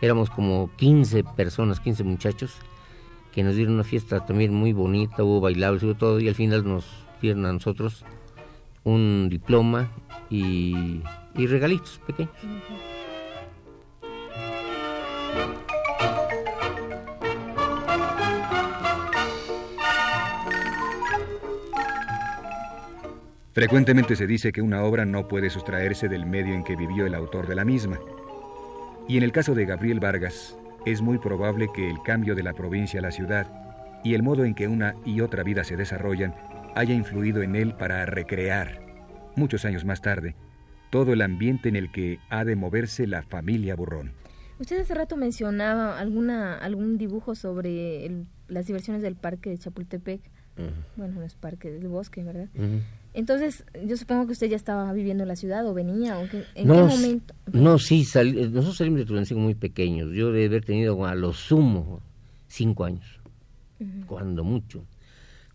éramos 0.00 0.30
como 0.30 0.70
15 0.76 1.22
personas, 1.36 1.80
15 1.80 2.02
muchachos, 2.04 2.54
que 3.32 3.42
nos 3.42 3.56
dieron 3.56 3.74
una 3.74 3.84
fiesta 3.84 4.24
también 4.24 4.54
muy 4.54 4.72
bonita, 4.72 5.22
hubo 5.22 5.40
bailables, 5.40 5.82
hubo 5.82 5.94
todo, 5.94 6.18
y 6.18 6.28
al 6.28 6.34
final 6.34 6.66
nos 6.66 6.86
dieron 7.20 7.44
a 7.44 7.52
nosotros 7.52 8.04
un 8.84 9.28
diploma 9.28 9.90
y, 10.30 11.02
regalitos 11.34 12.00
pequeños. 12.06 12.32
Frecuentemente 23.52 24.14
se 24.14 24.26
dice 24.26 24.52
que 24.52 24.62
una 24.62 24.84
obra 24.84 25.04
no 25.04 25.26
puede 25.26 25.50
sustraerse 25.50 26.08
del 26.08 26.26
medio 26.26 26.54
en 26.54 26.62
que 26.62 26.76
vivió 26.76 27.06
el 27.06 27.14
autor 27.14 27.48
de 27.48 27.56
la 27.56 27.64
misma. 27.64 27.98
Y 29.08 29.16
en 29.16 29.24
el 29.24 29.32
caso 29.32 29.54
de 29.54 29.64
Gabriel 29.64 29.98
Vargas, 29.98 30.56
es 30.86 31.02
muy 31.02 31.18
probable 31.18 31.68
que 31.74 31.90
el 31.90 32.00
cambio 32.02 32.34
de 32.34 32.42
la 32.42 32.52
provincia 32.52 33.00
a 33.00 33.02
la 33.02 33.10
ciudad 33.10 33.46
y 34.04 34.14
el 34.14 34.22
modo 34.22 34.44
en 34.44 34.54
que 34.54 34.68
una 34.68 34.94
y 35.04 35.20
otra 35.22 35.42
vida 35.42 35.64
se 35.64 35.76
desarrollan 35.76 36.34
haya 36.78 36.94
influido 36.94 37.42
en 37.42 37.56
él 37.56 37.74
para 37.74 38.06
recrear, 38.06 38.80
muchos 39.34 39.64
años 39.64 39.84
más 39.84 40.00
tarde, 40.00 40.36
todo 40.90 41.12
el 41.12 41.22
ambiente 41.22 41.68
en 41.68 41.74
el 41.74 41.90
que 41.90 42.20
ha 42.30 42.44
de 42.44 42.54
moverse 42.54 43.08
la 43.08 43.24
familia 43.24 43.74
Burrón. 43.74 44.12
Usted 44.60 44.80
hace 44.80 44.94
rato 44.94 45.16
mencionaba 45.16 45.98
alguna, 45.98 46.56
algún 46.56 46.96
dibujo 46.96 47.34
sobre 47.34 48.24
las 48.46 48.66
diversiones 48.66 49.02
del 49.02 49.16
parque 49.16 49.50
de 49.50 49.58
Chapultepec. 49.58 50.20
Bueno, 50.96 51.14
no 51.14 51.22
es 51.24 51.34
parque, 51.34 51.70
del 51.70 51.88
bosque, 51.88 52.22
¿verdad? 52.22 52.48
Entonces, 53.12 53.64
yo 53.84 53.96
supongo 53.96 54.26
que 54.26 54.32
usted 54.32 54.48
ya 54.48 54.56
estaba 54.56 54.92
viviendo 54.92 55.24
en 55.24 55.28
la 55.28 55.36
ciudad 55.36 55.66
o 55.66 55.74
venía, 55.74 56.16
o 56.16 56.22
¿en 56.22 56.28
qué 56.30 56.64
momento? 56.64 57.34
No, 57.52 57.80
sí, 57.80 58.06
nosotros 58.14 58.76
salimos 58.76 59.00
de 59.00 59.06
Tulancingo 59.06 59.40
muy 59.40 59.56
pequeños. 59.56 60.12
Yo 60.12 60.30
debe 60.30 60.46
haber 60.46 60.64
tenido 60.64 61.04
a 61.06 61.16
lo 61.16 61.32
sumo 61.32 62.00
cinco 62.46 62.84
años, 62.84 63.20
cuando 64.06 64.44
mucho, 64.44 64.84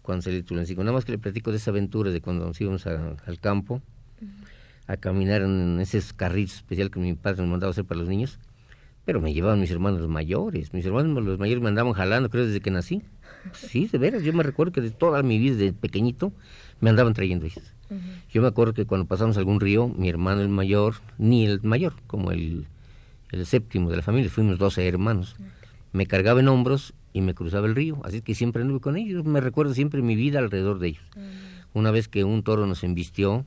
cuando 0.04 0.22
salí 0.22 0.36
de 0.36 0.44
Tulancingo. 0.44 0.84
Nada 0.84 0.94
más 0.94 1.06
que 1.06 1.14
le 1.14 1.18
platico 1.18 1.50
de 1.50 1.58
esa 1.58 1.72
aventura 1.72 2.12
de 2.12 2.22
cuando 2.22 2.46
nos 2.46 2.62
íbamos 2.62 2.86
al 2.86 3.40
campo 3.42 3.82
a 4.86 4.98
caminar 4.98 5.42
en 5.42 5.80
esos 5.80 6.14
carritos 6.14 6.58
especial 6.58 6.92
que 6.92 7.00
mi 7.00 7.14
padre 7.14 7.42
nos 7.42 7.50
mandaba 7.50 7.72
hacer 7.72 7.86
para 7.86 8.00
los 8.00 8.10
niños. 8.10 8.38
Pero 9.06 9.20
me 9.20 9.34
llevaban 9.34 9.60
mis 9.60 9.72
hermanos 9.72 10.08
mayores. 10.08 10.74
Mis 10.74 10.86
hermanos 10.86 11.24
los 11.24 11.40
mayores 11.40 11.62
me 11.62 11.70
andaban 11.70 11.94
jalando, 11.94 12.30
creo, 12.30 12.46
desde 12.46 12.62
que 12.62 12.70
nací. 12.70 13.02
Sí, 13.54 13.90
de 13.92 13.98
veras. 13.98 14.24
Yo 14.24 14.32
me 14.32 14.42
recuerdo 14.42 14.72
que 14.72 14.80
de 14.80 14.92
toda 14.92 15.22
mi 15.22 15.38
vida, 15.38 15.56
desde 15.56 15.74
pequeñito, 15.74 16.32
me 16.80 16.90
andaban 16.90 17.14
trayendo 17.14 17.46
hijos. 17.46 17.74
Yo 18.30 18.42
me 18.42 18.48
acuerdo 18.48 18.74
que 18.74 18.86
cuando 18.86 19.06
pasamos 19.06 19.38
algún 19.38 19.60
río, 19.60 19.90
mi 19.90 20.08
hermano 20.10 20.42
el 20.42 20.48
mayor, 20.48 20.96
ni 21.18 21.46
el 21.46 21.62
mayor, 21.62 21.94
como 22.08 22.32
el, 22.32 22.68
el 23.32 23.46
séptimo 23.46 23.90
de 23.90 23.98
la 23.98 24.02
familia, 24.02 24.32
fuimos 24.32 24.58
12 24.58 24.88
hermanos, 24.88 25.36
me 25.92 26.08
cargaba 26.08 26.40
en 26.40 26.48
hombros 26.48 26.94
y 27.14 27.22
me 27.22 27.36
cruzaba 27.36 27.68
el 27.68 27.76
río, 27.76 28.02
así 28.04 28.22
que 28.22 28.34
siempre 28.36 28.64
anduve 28.64 28.82
con 28.82 28.98
ellos, 28.98 29.24
me 29.24 29.40
recuerdo 29.40 29.74
siempre 29.74 30.02
mi 30.02 30.16
vida 30.16 30.40
alrededor 30.40 30.80
de 30.80 30.90
ellos. 30.90 31.04
Una 31.74 31.92
vez 31.92 32.08
que 32.08 32.24
un 32.24 32.44
toro 32.44 32.66
nos 32.66 32.84
embistió, 32.84 33.46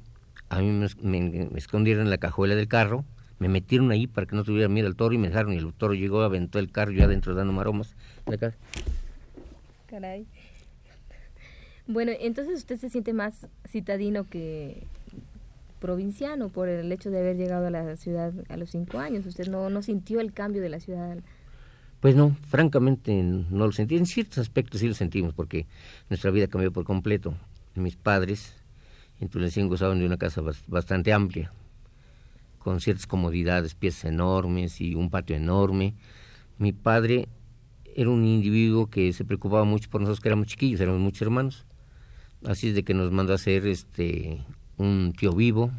a 0.49 0.61
mí 0.61 0.89
me, 1.03 1.49
escondieron 1.57 2.05
en 2.05 2.11
la 2.11 2.19
cajuela 2.19 2.55
del 2.55 2.69
carro, 2.69 3.05
me 3.39 3.49
metieron 3.49 3.91
ahí 3.91 4.07
para 4.07 4.27
que 4.27 4.37
no 4.37 4.45
tuviera 4.45 4.69
miedo 4.69 4.87
al 4.87 4.97
toro 4.97 5.15
y 5.15 5.19
me 5.19 5.29
dejaron 5.29 5.53
y 5.53 5.57
el 5.57 5.73
toro 5.75 5.95
llegó, 5.95 6.23
aventó 6.23 6.59
el 6.59 6.71
carro 6.71 6.93
yo 6.93 7.05
adentro 7.05 7.35
dando 7.35 7.53
maromas. 7.53 7.95
Caray. 9.87 10.27
Bueno, 11.87 12.13
entonces 12.19 12.59
usted 12.59 12.79
se 12.79 12.89
siente 12.89 13.13
más 13.13 13.47
citadino 13.69 14.29
que 14.29 14.87
provinciano 15.81 16.49
por 16.49 16.69
el 16.69 16.91
hecho 16.91 17.11
de 17.11 17.19
haber 17.19 17.37
llegado 17.37 17.67
a 17.67 17.71
la 17.71 17.97
ciudad 17.97 18.33
a 18.49 18.57
los 18.57 18.71
cinco 18.71 18.99
años. 18.99 19.27
¿Usted 19.27 19.49
no, 19.49 19.71
no 19.71 19.83
sintió 19.83 20.21
el 20.21 20.33
cambio 20.33 20.63
de 20.63 20.69
la 20.69 20.81
ciudad? 20.81 21.19
Pues 22.01 22.15
no, 22.15 22.37
francamente 22.49 23.23
no 23.23 23.67
lo 23.67 23.73
sentí. 23.73 23.97
En 23.97 24.07
ciertos 24.07 24.39
aspectos 24.39 24.81
sí 24.81 24.89
lo 24.89 24.95
sentimos 24.95 25.33
porque 25.35 25.67
nuestra 26.11 26.31
vida 26.31 26.47
cambió 26.47 26.73
por 26.73 26.85
completo. 26.85 27.35
Mis 27.75 27.97
padres 27.97 28.55
en 29.21 29.29
Tulancingo 29.29 29.71
gozaban 29.71 29.99
de 29.99 30.07
una 30.07 30.19
casa 30.19 30.43
bastante 30.67 31.13
amplia, 31.13 31.53
con 32.59 32.81
ciertas 32.81 33.07
comodidades, 33.07 33.75
piezas 33.75 34.07
enormes 34.07 34.81
y 34.81 34.95
un 34.95 35.11
patio 35.11 35.37
enorme. 35.37 35.95
Mi 36.59 36.73
padre 36.73 37.29
era 37.95 38.11
un 38.11 38.25
individuo 38.27 38.89
que 38.89 39.13
se 39.13 39.25
preocupaba 39.25 39.65
mucho 39.65 39.89
por 39.89 40.01
nosotros 40.01 40.21
que 40.21 40.29
éramos 40.29 40.49
chiquillos, 40.49 40.81
éramos 40.81 41.01
muchos 41.01 41.23
hermanos. 41.23 41.65
Así 42.45 42.69
es 42.69 42.75
de 42.75 42.83
que 42.83 42.93
nos 42.93 43.11
mandó 43.11 43.33
a 43.33 43.37
hacer 43.37 43.67
este 43.67 44.43
un 44.77 45.15
tío 45.19 45.33
vivo, 45.33 45.71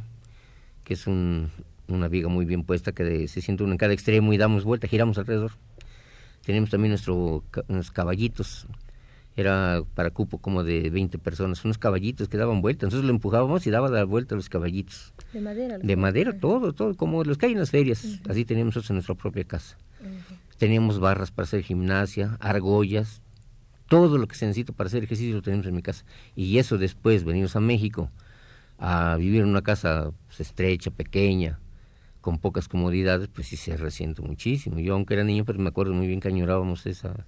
que 0.84 0.96
es 0.96 1.06
un, 1.06 1.52
una 1.88 2.08
viga 2.08 2.28
muy 2.28 2.46
bien 2.46 2.64
puesta 2.64 2.92
que 2.92 3.28
se 3.28 3.42
siente 3.42 3.64
uno 3.64 3.74
en 3.74 3.78
cada 3.78 3.94
extremo 3.94 4.34
y 4.34 4.38
damos 4.38 4.64
vuelta, 4.64 4.88
giramos 4.88 5.20
alrededor. 5.20 5.52
Tenemos 6.48 6.70
también 6.70 6.92
nuestro, 6.92 7.44
unos 7.68 7.92
caballitos, 7.92 8.68
era 9.36 9.84
para 9.96 10.12
cupo 10.12 10.38
como 10.38 10.64
de 10.64 10.90
20 10.90 11.20
personas, 11.20 11.66
unos 11.66 11.78
caballitos 11.78 12.30
que 12.30 12.38
daban 12.38 12.62
vuelta, 12.62 12.86
entonces 12.86 13.06
lo 13.06 13.12
empujábamos 13.14 13.68
y 13.68 13.70
daba 13.70 13.90
la 13.90 14.06
vuelta 14.06 14.34
a 14.34 14.38
los 14.38 14.48
caballitos. 14.48 15.14
De 15.34 15.42
madera. 15.42 15.78
De 15.78 15.96
madera, 15.98 16.40
todo, 16.40 16.72
todo, 16.72 16.96
como 16.96 17.26
los 17.26 17.38
que 17.38 17.48
hay 17.48 17.52
en 17.52 17.60
las 17.60 17.72
ferias, 17.72 18.22
así 18.30 18.46
teníamos 18.46 18.76
nosotros 18.76 18.92
en 18.92 18.96
nuestra 18.96 19.16
propia 19.16 19.44
casa. 19.44 19.78
Teníamos 20.58 21.00
barras 21.00 21.32
para 21.32 21.44
hacer 21.44 21.64
gimnasia, 21.64 22.38
argollas, 22.40 23.22
todo 23.90 24.18
lo 24.18 24.26
que 24.30 24.36
se 24.38 24.46
necesita 24.46 24.72
para 24.72 24.88
hacer 24.88 25.04
ejercicio 25.04 25.36
lo 25.36 25.42
tenemos 25.42 25.66
en 25.66 25.76
mi 25.76 25.82
casa. 25.82 26.06
Y 26.34 26.60
eso 26.60 26.78
después, 26.78 27.26
venimos 27.26 27.58
a 27.58 27.60
México 27.60 28.10
a 28.78 29.18
vivir 29.18 29.42
en 29.42 29.50
una 29.50 29.64
casa 29.64 30.14
pues, 30.28 30.40
estrecha, 30.40 30.92
pequeña, 30.92 31.60
con 32.28 32.40
pocas 32.40 32.68
comodidades, 32.68 33.30
pues 33.30 33.48
sí 33.48 33.56
se 33.56 33.78
resiento 33.78 34.22
muchísimo. 34.22 34.82
Yo, 34.82 34.96
aunque 34.96 35.14
era 35.14 35.24
niño, 35.24 35.46
pero 35.46 35.60
me 35.60 35.70
acuerdo 35.70 35.94
muy 35.94 36.08
bien 36.08 36.20
que 36.20 36.28
añorábamos 36.28 36.86
esa, 36.86 37.26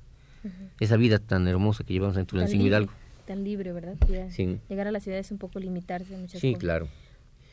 esa 0.82 0.98
vida 0.98 1.20
tan 1.20 1.48
hermosa 1.48 1.86
que 1.86 1.94
llevamos 1.94 2.18
en 2.18 2.26
Tulancingo 2.26 2.66
Hidalgo. 2.66 2.92
Tan 3.26 3.46
libre, 3.46 3.72
¿verdad? 3.72 3.96
sí. 4.30 4.60
Llegar 4.68 4.88
a 4.88 4.92
la 4.92 5.00
ciudad 5.00 5.18
es 5.18 5.32
un 5.32 5.38
poco 5.38 5.58
limitarse 5.58 6.14
en 6.14 6.20
muchas 6.20 6.42
sí, 6.42 6.54
claro. 6.56 6.90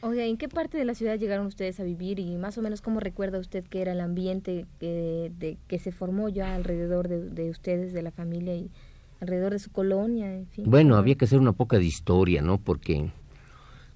Oiga, 0.01 0.25
¿en 0.25 0.39
qué 0.39 0.49
parte 0.49 0.77
de 0.77 0.85
la 0.85 0.97
ciudad 0.97 1.21
llegaron 1.21 1.47
ustedes 1.47 1.79
a 1.79 1.85
vivir 1.85 2.19
y 2.19 2.37
más 2.37 2.59
o 2.59 2.63
menos 2.63 2.81
cómo 2.81 2.99
recuerda 2.99 3.39
usted 3.39 3.63
que 3.63 3.81
era 3.81 3.93
el 3.93 4.01
ambiente 4.01 4.67
que, 4.81 5.31
de, 5.39 5.57
que 5.69 5.79
se 5.79 5.93
formó 5.93 6.29
ya 6.29 6.57
alrededor 6.57 7.07
de, 7.07 7.31
de 7.31 7.51
ustedes, 7.51 7.93
de 7.93 8.03
la 8.03 8.11
familia 8.11 8.57
y 8.57 8.73
alrededor 9.21 9.53
de 9.53 9.61
su 9.61 9.71
colonia, 9.71 10.35
en 10.35 10.49
fin. 10.49 10.65
Bueno, 10.69 10.97
había 10.97 11.15
que 11.15 11.27
hacer 11.27 11.39
una 11.39 11.53
poca 11.53 11.79
de 11.79 11.85
historia, 11.85 12.43
¿no? 12.43 12.59
Porque 12.59 13.09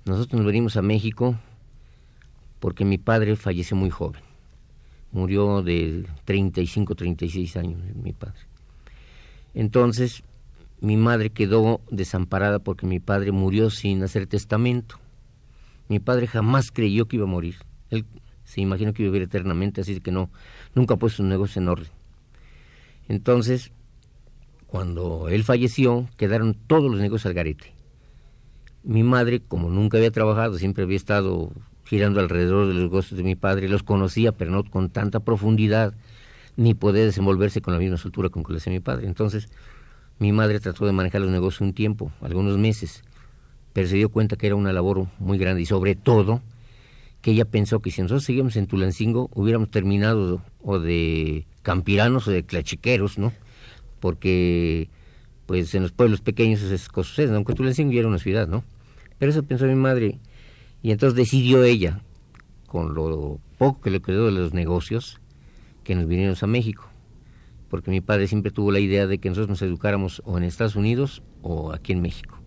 nosotros 0.05 0.39
nos 0.39 0.47
venimos 0.47 0.77
a 0.77 0.83
México 0.83 1.35
porque 2.61 2.85
mi 2.85 2.99
padre 2.99 3.37
falleció 3.37 3.77
muy 3.77 3.91
joven. 3.91 4.23
Murió 5.13 5.63
de 5.63 6.07
35, 6.25 6.95
36 6.95 7.57
años, 7.57 7.81
mi 8.01 8.13
padre. 8.13 8.41
Entonces, 9.55 10.23
mi 10.81 10.97
madre 10.97 11.31
quedó 11.31 11.81
desamparada 11.91 12.61
porque 12.61 12.87
mi 12.87 13.01
padre 13.01 13.33
murió 13.33 13.71
sin 13.71 14.03
hacer 14.03 14.27
testamento. 14.27 15.01
Mi 15.89 15.99
padre 15.99 16.27
jamás 16.29 16.71
creyó 16.71 17.07
que 17.07 17.17
iba 17.17 17.25
a 17.25 17.29
morir. 17.29 17.57
Él 17.91 18.05
se 18.45 18.61
imaginó 18.61 18.93
que 18.93 19.03
iba 19.03 19.11
a 19.11 19.13
vivir 19.13 19.27
eternamente, 19.27 19.81
así 19.81 19.99
que 20.01 20.13
no, 20.13 20.31
nunca 20.75 20.97
puso 20.97 21.23
un 21.23 21.29
negocio 21.29 21.61
en 21.61 21.69
orden. 21.69 21.91
Entonces, 23.09 23.73
cuando 24.69 25.29
él 25.29 25.43
falleció, 25.43 26.09
quedaron 26.17 26.55
todos 26.55 26.91
los 26.91 27.01
negocios 27.01 27.27
al 27.27 27.35
garete. 27.35 27.73
Mi 28.85 29.03
madre, 29.03 29.41
como 29.41 29.69
nunca 29.69 29.99
había 29.99 30.13
trabajado, 30.13 30.59
siempre 30.59 30.85
había 30.85 30.97
estado 30.97 31.51
girando 31.91 32.21
alrededor 32.21 32.69
de 32.69 32.75
los 32.75 32.85
negocios 32.85 33.19
de 33.19 33.25
mi 33.25 33.35
padre, 33.35 33.69
los 33.69 33.83
conocía, 33.83 34.33
pero 34.33 34.51
no 34.51 34.65
con 34.65 34.89
tanta 34.89 35.21
profundidad, 35.21 35.93
ni 36.57 36.73
poder 36.73 37.05
desenvolverse 37.05 37.61
con 37.61 37.75
la 37.75 37.81
misma 37.81 37.97
soltura 37.97 38.29
con 38.29 38.45
que 38.45 38.53
lo 38.53 38.59
hacía 38.59 38.73
mi 38.73 38.81
padre. 38.81 39.07
Entonces, 39.07 39.49
mi 40.19 40.33
madre 40.33 40.61
trató 40.61 40.87
de 40.87 40.93
manejar 40.93 41.21
los 41.21 41.31
negocios 41.31 41.61
un 41.61 41.75
tiempo, 41.75 42.13
algunos 42.21 42.57
meses, 42.59 43.03
pero 43.73 43.89
se 43.89 43.97
dio 43.97 44.09
cuenta 44.09 44.37
que 44.37 44.47
era 44.47 44.55
una 44.55 44.73
labor 44.73 45.09
muy 45.19 45.37
grande 45.37 45.63
y 45.63 45.67
sobre 45.67 45.97
todo 45.97 46.41
que 47.23 47.33
ella 47.33 47.45
pensó 47.45 47.81
que 47.81 47.91
si 47.91 48.01
nosotros 48.01 48.25
seguíamos 48.25 48.57
en 48.57 48.67
Tulancingo 48.67 49.29
hubiéramos 49.35 49.71
terminado 49.71 50.41
o 50.63 50.79
de 50.79 51.45
campiranos 51.63 52.27
o 52.29 52.31
de 52.31 52.45
clachiqueros, 52.45 53.19
¿no? 53.19 53.33
porque 54.01 54.89
pues 55.47 55.75
en 55.75 55.83
los 55.83 55.93
pueblos 55.93 56.21
pequeños 56.21 56.63
esas 56.63 56.89
cosas 56.89 57.11
suceden, 57.11 57.35
aunque 57.35 57.55
Tulancingo 57.55 57.93
ya 57.93 58.01
era 58.01 58.09
una 58.09 58.19
ciudad, 58.19 58.49
¿no? 58.49 58.65
Pero 59.19 59.31
eso 59.31 59.43
pensó 59.43 59.67
mi 59.67 59.75
madre 59.75 60.19
y 60.83 60.93
entonces 60.93 61.17
decidió 61.17 61.65
ella, 61.65 62.03
con 62.67 62.95
lo 62.95 63.41
poco 63.59 63.81
que 63.81 63.91
le 63.91 64.01
quedó 64.01 64.27
de 64.27 64.33
los 64.33 64.55
negocios, 64.55 65.21
que 65.85 65.95
nos 65.95 66.07
viniéramos 66.07 66.43
a 66.43 66.47
México, 66.47 66.89
porque 67.69 67.91
mi 67.91 68.01
padre 68.01 68.27
siempre 68.27 68.51
tuvo 68.51 68.73
la 68.73 68.81
idea 68.81 69.07
de 69.07 69.19
que 69.19 69.29
nosotros 69.29 69.49
nos 69.49 69.63
educáramos 69.63 70.23
o 70.25 70.39
en 70.39 70.45
Estados 70.45 70.77
Unidos 70.77 71.23
o 71.43 71.73
aquí 71.73 71.93
en 71.93 72.03
México. 72.03 72.39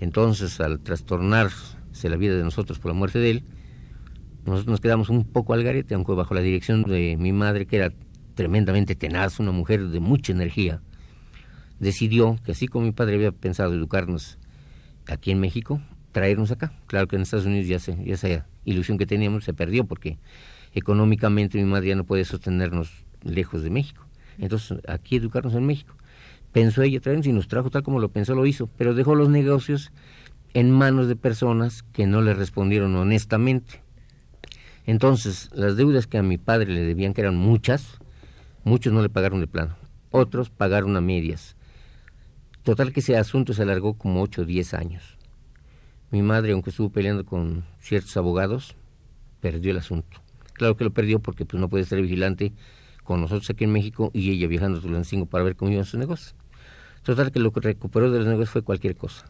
Entonces, 0.00 0.60
al 0.60 0.80
trastornarse 0.80 2.08
la 2.08 2.16
vida 2.16 2.36
de 2.36 2.44
nosotros 2.44 2.78
por 2.78 2.90
la 2.90 2.98
muerte 2.98 3.18
de 3.18 3.30
él, 3.30 3.44
nosotros 4.44 4.68
nos 4.68 4.80
quedamos 4.80 5.08
un 5.08 5.24
poco 5.24 5.52
al 5.52 5.64
garete, 5.64 5.94
aunque 5.94 6.12
bajo 6.12 6.34
la 6.34 6.40
dirección 6.40 6.84
de 6.84 7.16
mi 7.18 7.32
madre, 7.32 7.66
que 7.66 7.76
era 7.76 7.92
tremendamente 8.34 8.94
tenaz, 8.94 9.40
una 9.40 9.52
mujer 9.52 9.88
de 9.88 10.00
mucha 10.00 10.32
energía, 10.32 10.80
decidió 11.80 12.36
que 12.44 12.52
así 12.52 12.68
como 12.68 12.84
mi 12.86 12.92
padre 12.92 13.16
había 13.16 13.32
pensado 13.32 13.74
educarnos 13.74 14.38
aquí 15.06 15.32
en 15.32 15.40
México, 15.40 15.80
traernos 16.18 16.50
acá. 16.50 16.72
Claro 16.86 17.06
que 17.06 17.14
en 17.14 17.22
Estados 17.22 17.46
Unidos 17.46 17.68
ya, 17.68 17.78
se, 17.78 17.96
esa 18.10 18.44
ilusión 18.64 18.98
que 18.98 19.06
teníamos 19.06 19.44
se 19.44 19.54
perdió 19.54 19.84
porque 19.84 20.18
económicamente 20.74 21.58
mi 21.58 21.64
madre 21.64 21.90
ya 21.90 21.94
no 21.94 22.02
puede 22.02 22.24
sostenernos 22.24 22.90
lejos 23.22 23.62
de 23.62 23.70
México. 23.70 24.04
Entonces, 24.36 24.78
aquí 24.88 25.14
educarnos 25.14 25.54
en 25.54 25.64
México. 25.64 25.94
Pensó 26.50 26.82
ella 26.82 26.98
traernos 26.98 27.28
y 27.28 27.32
nos 27.32 27.46
trajo 27.46 27.70
tal 27.70 27.84
como 27.84 28.00
lo 28.00 28.08
pensó, 28.08 28.34
lo 28.34 28.46
hizo, 28.46 28.66
pero 28.76 28.94
dejó 28.94 29.14
los 29.14 29.28
negocios 29.28 29.92
en 30.54 30.72
manos 30.72 31.06
de 31.06 31.14
personas 31.14 31.84
que 31.92 32.08
no 32.08 32.20
le 32.20 32.34
respondieron 32.34 32.96
honestamente. 32.96 33.80
Entonces, 34.86 35.50
las 35.52 35.76
deudas 35.76 36.08
que 36.08 36.18
a 36.18 36.24
mi 36.24 36.36
padre 36.36 36.72
le 36.72 36.80
debían, 36.80 37.14
que 37.14 37.20
eran 37.20 37.36
muchas, 37.36 37.98
muchos 38.64 38.92
no 38.92 39.02
le 39.02 39.08
pagaron 39.08 39.38
de 39.38 39.46
plano, 39.46 39.76
otros 40.10 40.50
pagaron 40.50 40.96
a 40.96 41.00
medias. 41.00 41.54
Total 42.64 42.92
que 42.92 43.00
ese 43.00 43.16
asunto 43.16 43.52
se 43.52 43.62
alargó 43.62 43.94
como 43.94 44.20
8 44.20 44.42
o 44.42 44.44
10 44.44 44.74
años. 44.74 45.17
Mi 46.10 46.22
madre, 46.22 46.52
aunque 46.52 46.70
estuvo 46.70 46.90
peleando 46.90 47.26
con 47.26 47.64
ciertos 47.80 48.16
abogados, 48.16 48.74
perdió 49.40 49.72
el 49.72 49.78
asunto. 49.78 50.22
Claro 50.54 50.76
que 50.76 50.84
lo 50.84 50.90
perdió 50.90 51.20
porque 51.20 51.44
pues, 51.44 51.60
no 51.60 51.68
puede 51.68 51.84
ser 51.84 52.00
vigilante 52.00 52.52
con 53.04 53.20
nosotros 53.20 53.48
aquí 53.50 53.64
en 53.64 53.72
México 53.72 54.10
y 54.14 54.30
ella 54.30 54.48
viajando 54.48 54.78
a 54.78 54.82
Tulancingo 54.82 55.26
para 55.26 55.44
ver 55.44 55.54
cómo 55.54 55.70
iban 55.70 55.84
sus 55.84 56.00
negocios. 56.00 56.34
Total 57.02 57.30
que 57.30 57.40
lo 57.40 57.52
que 57.52 57.60
recuperó 57.60 58.10
de 58.10 58.18
los 58.18 58.26
negocios 58.26 58.50
fue 58.50 58.62
cualquier 58.62 58.96
cosa. 58.96 59.26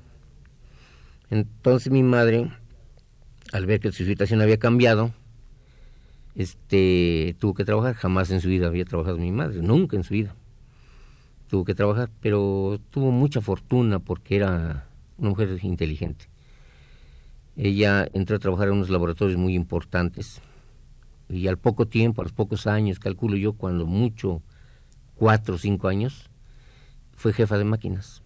Entonces 1.30 1.92
mi 1.92 2.02
madre, 2.02 2.50
al 3.52 3.66
ver 3.66 3.80
que 3.80 3.92
su 3.92 4.04
situación 4.04 4.40
había 4.40 4.58
cambiado, 4.58 5.12
este, 6.34 7.36
tuvo 7.38 7.54
que 7.54 7.64
trabajar. 7.64 7.94
Jamás 7.94 8.30
en 8.30 8.40
su 8.40 8.48
vida 8.48 8.68
había 8.68 8.84
trabajado 8.84 9.18
mi 9.18 9.32
madre, 9.32 9.60
nunca 9.62 9.96
en 9.96 10.04
su 10.04 10.14
vida. 10.14 10.34
Tuvo 11.48 11.64
que 11.64 11.74
trabajar, 11.74 12.10
pero 12.20 12.80
tuvo 12.90 13.10
mucha 13.10 13.40
fortuna 13.40 13.98
porque 13.98 14.36
era 14.36 14.88
una 15.18 15.30
mujer 15.30 15.58
inteligente. 15.62 16.26
Ella 17.58 18.08
entró 18.14 18.36
a 18.36 18.38
trabajar 18.38 18.68
en 18.68 18.74
unos 18.74 18.88
laboratorios 18.88 19.36
muy 19.36 19.54
importantes 19.54 20.40
y 21.28 21.48
al 21.48 21.58
poco 21.58 21.86
tiempo, 21.86 22.22
a 22.22 22.24
los 22.24 22.32
pocos 22.32 22.68
años, 22.68 23.00
calculo 23.00 23.36
yo, 23.36 23.52
cuando 23.52 23.84
mucho, 23.84 24.40
cuatro 25.16 25.56
o 25.56 25.58
cinco 25.58 25.88
años, 25.88 26.30
fue 27.16 27.32
jefa 27.32 27.58
de 27.58 27.64
máquinas. 27.64 28.22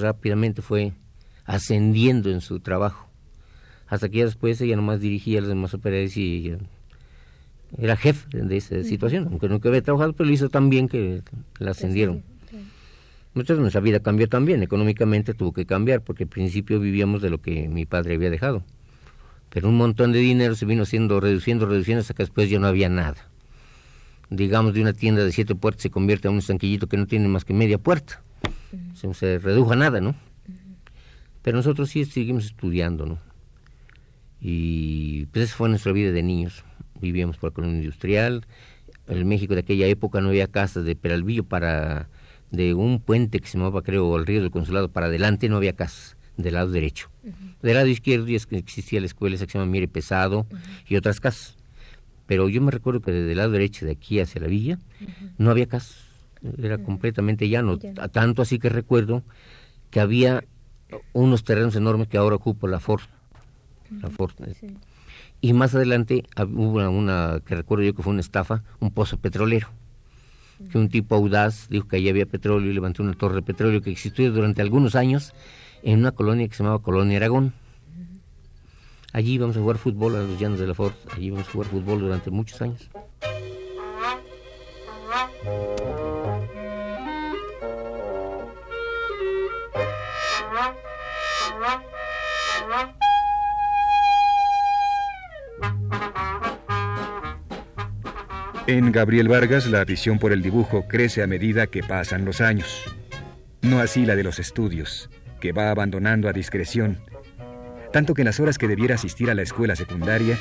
Rápidamente 0.00 0.62
fue 0.62 0.94
ascendiendo 1.44 2.30
en 2.30 2.40
su 2.40 2.60
trabajo. 2.60 3.08
Hasta 3.86 4.08
que 4.08 4.18
ya 4.18 4.24
después 4.24 4.58
ella 4.60 4.74
nomás 4.74 5.00
dirigía 5.00 5.38
a 5.38 5.42
los 5.42 5.48
demás 5.50 5.74
operarios 5.74 6.16
y 6.16 6.56
era 7.76 7.96
jefe 7.96 8.42
de 8.42 8.56
esa 8.56 8.82
situación, 8.84 9.28
aunque 9.30 9.48
nunca 9.48 9.68
había 9.68 9.82
trabajado, 9.82 10.14
pero 10.14 10.26
lo 10.26 10.32
hizo 10.32 10.48
tan 10.48 10.70
bien 10.70 10.88
que 10.88 11.22
la 11.58 11.72
ascendieron. 11.72 12.24
Entonces 13.34 13.58
nuestra 13.60 13.80
vida 13.80 14.00
cambió 14.00 14.28
también, 14.28 14.62
económicamente 14.62 15.32
tuvo 15.32 15.52
que 15.52 15.64
cambiar, 15.64 16.02
porque 16.02 16.24
al 16.24 16.28
principio 16.28 16.78
vivíamos 16.80 17.22
de 17.22 17.30
lo 17.30 17.40
que 17.40 17.68
mi 17.68 17.86
padre 17.86 18.16
había 18.16 18.28
dejado. 18.28 18.62
Pero 19.48 19.68
un 19.68 19.76
montón 19.76 20.12
de 20.12 20.18
dinero 20.18 20.54
se 20.54 20.66
vino 20.66 20.84
siendo, 20.84 21.18
reduciendo, 21.20 21.66
reduciendo, 21.66 22.00
hasta 22.00 22.14
que 22.14 22.22
después 22.22 22.50
ya 22.50 22.58
no 22.58 22.66
había 22.66 22.88
nada. 22.88 23.16
Digamos, 24.28 24.74
de 24.74 24.82
una 24.82 24.92
tienda 24.92 25.24
de 25.24 25.32
siete 25.32 25.54
puertas 25.54 25.82
se 25.82 25.90
convierte 25.90 26.28
en 26.28 26.34
un 26.34 26.38
estanquillito 26.40 26.88
que 26.88 26.96
no 26.96 27.06
tiene 27.06 27.28
más 27.28 27.44
que 27.44 27.54
media 27.54 27.78
puerta. 27.78 28.22
se, 28.94 29.12
se, 29.14 29.38
redujo 29.38 29.72
a 29.72 29.76
nada, 29.76 30.00
¿no? 30.00 30.14
Pero 31.42 31.56
nosotros 31.56 31.90
sí 31.90 32.04
seguimos 32.04 32.46
estudiando, 32.46 33.06
¿no? 33.06 33.18
Y 34.40 35.26
pues 35.26 35.46
esa 35.46 35.56
fue 35.56 35.68
nuestra 35.68 35.92
vida 35.92 36.12
de 36.12 36.22
niños. 36.22 36.64
Vivíamos 37.00 37.36
por 37.38 37.50
la 37.50 37.54
colonia 37.54 37.78
industrial. 37.78 38.46
En 39.06 39.18
el 39.18 39.24
México 39.24 39.54
de 39.54 39.60
aquella 39.60 39.86
época 39.86 40.20
no 40.20 40.28
había 40.28 40.48
casas 40.48 40.84
de 40.84 40.96
Peralvillo 40.96 41.44
para... 41.44 42.08
De 42.52 42.74
un 42.74 43.00
puente 43.00 43.40
que 43.40 43.48
se 43.48 43.58
llamaba, 43.58 43.82
creo, 43.82 44.16
el 44.16 44.26
río 44.26 44.40
del 44.40 44.52
Consulado 44.52 44.90
para 44.90 45.06
adelante 45.06 45.48
no 45.48 45.56
había 45.56 45.72
casas 45.72 46.16
del 46.36 46.54
lado 46.54 46.70
derecho. 46.70 47.10
Del 47.62 47.74
lado 47.74 47.86
izquierdo 47.86 48.26
ya 48.26 48.38
existía 48.50 49.00
la 49.00 49.06
escuela 49.06 49.36
esa 49.36 49.46
que 49.46 49.52
se 49.52 49.58
llama 49.58 49.70
Mire 49.70 49.88
Pesado 49.88 50.46
y 50.86 50.96
otras 50.96 51.18
casas. 51.20 51.56
Pero 52.26 52.48
yo 52.48 52.62
me 52.62 52.70
recuerdo 52.70 53.00
que 53.00 53.10
desde 53.10 53.32
el 53.32 53.38
lado 53.38 53.50
derecho, 53.50 53.84
de 53.84 53.92
aquí 53.92 54.20
hacia 54.20 54.40
la 54.40 54.46
villa, 54.46 54.78
no 55.38 55.50
había 55.50 55.66
casas. 55.66 56.04
Era 56.58 56.78
completamente 56.78 57.48
llano. 57.48 57.78
Tanto 57.78 58.42
así 58.42 58.58
que 58.58 58.68
recuerdo 58.68 59.22
que 59.90 60.00
había 60.00 60.44
unos 61.12 61.44
terrenos 61.44 61.76
enormes 61.76 62.08
que 62.08 62.18
ahora 62.18 62.36
ocupa 62.36 62.68
la 62.68 62.80
Ford. 62.80 63.02
La 64.00 64.10
Ford. 64.10 64.32
Y 65.40 65.52
más 65.52 65.74
adelante 65.74 66.24
hubo 66.38 66.88
una, 66.88 67.40
que 67.44 67.54
recuerdo 67.54 67.84
yo 67.84 67.94
que 67.94 68.02
fue 68.02 68.12
una 68.12 68.20
estafa, 68.20 68.62
un 68.80 68.90
pozo 68.90 69.18
petrolero. 69.18 69.68
Que 70.70 70.78
un 70.78 70.88
tipo 70.88 71.14
audaz 71.14 71.68
dijo 71.68 71.88
que 71.88 71.96
allí 71.96 72.08
había 72.08 72.26
petróleo 72.26 72.70
y 72.70 72.74
levantó 72.74 73.02
una 73.02 73.14
torre 73.14 73.36
de 73.36 73.42
petróleo 73.42 73.82
que 73.82 73.90
existió 73.90 74.30
durante 74.32 74.62
algunos 74.62 74.94
años 74.94 75.32
en 75.82 75.98
una 75.98 76.12
colonia 76.12 76.46
que 76.46 76.54
se 76.54 76.62
llamaba 76.62 76.82
Colonia 76.82 77.16
Aragón. 77.16 77.52
Allí 79.12 79.32
íbamos 79.34 79.56
a 79.56 79.60
jugar 79.60 79.78
fútbol 79.78 80.16
a 80.16 80.22
los 80.22 80.38
llanos 80.38 80.58
de 80.58 80.66
la 80.66 80.74
Ford. 80.74 80.94
Allí 81.14 81.26
íbamos 81.26 81.48
a 81.48 81.50
jugar 81.52 81.68
fútbol 81.68 82.00
durante 82.00 82.30
muchos 82.30 82.62
años. 82.62 82.88
En 98.68 98.92
Gabriel 98.92 99.26
Vargas 99.26 99.66
la 99.66 99.84
visión 99.84 100.20
por 100.20 100.32
el 100.32 100.40
dibujo 100.40 100.86
crece 100.86 101.22
a 101.22 101.26
medida 101.26 101.66
que 101.66 101.82
pasan 101.82 102.24
los 102.24 102.40
años. 102.40 102.84
No 103.60 103.80
así 103.80 104.06
la 104.06 104.14
de 104.14 104.22
los 104.22 104.38
estudios, 104.38 105.10
que 105.40 105.50
va 105.50 105.70
abandonando 105.70 106.28
a 106.28 106.32
discreción, 106.32 107.00
tanto 107.92 108.14
que 108.14 108.22
en 108.22 108.26
las 108.26 108.38
horas 108.38 108.58
que 108.58 108.68
debiera 108.68 108.94
asistir 108.94 109.30
a 109.30 109.34
la 109.34 109.42
escuela 109.42 109.74
secundaria, 109.74 110.38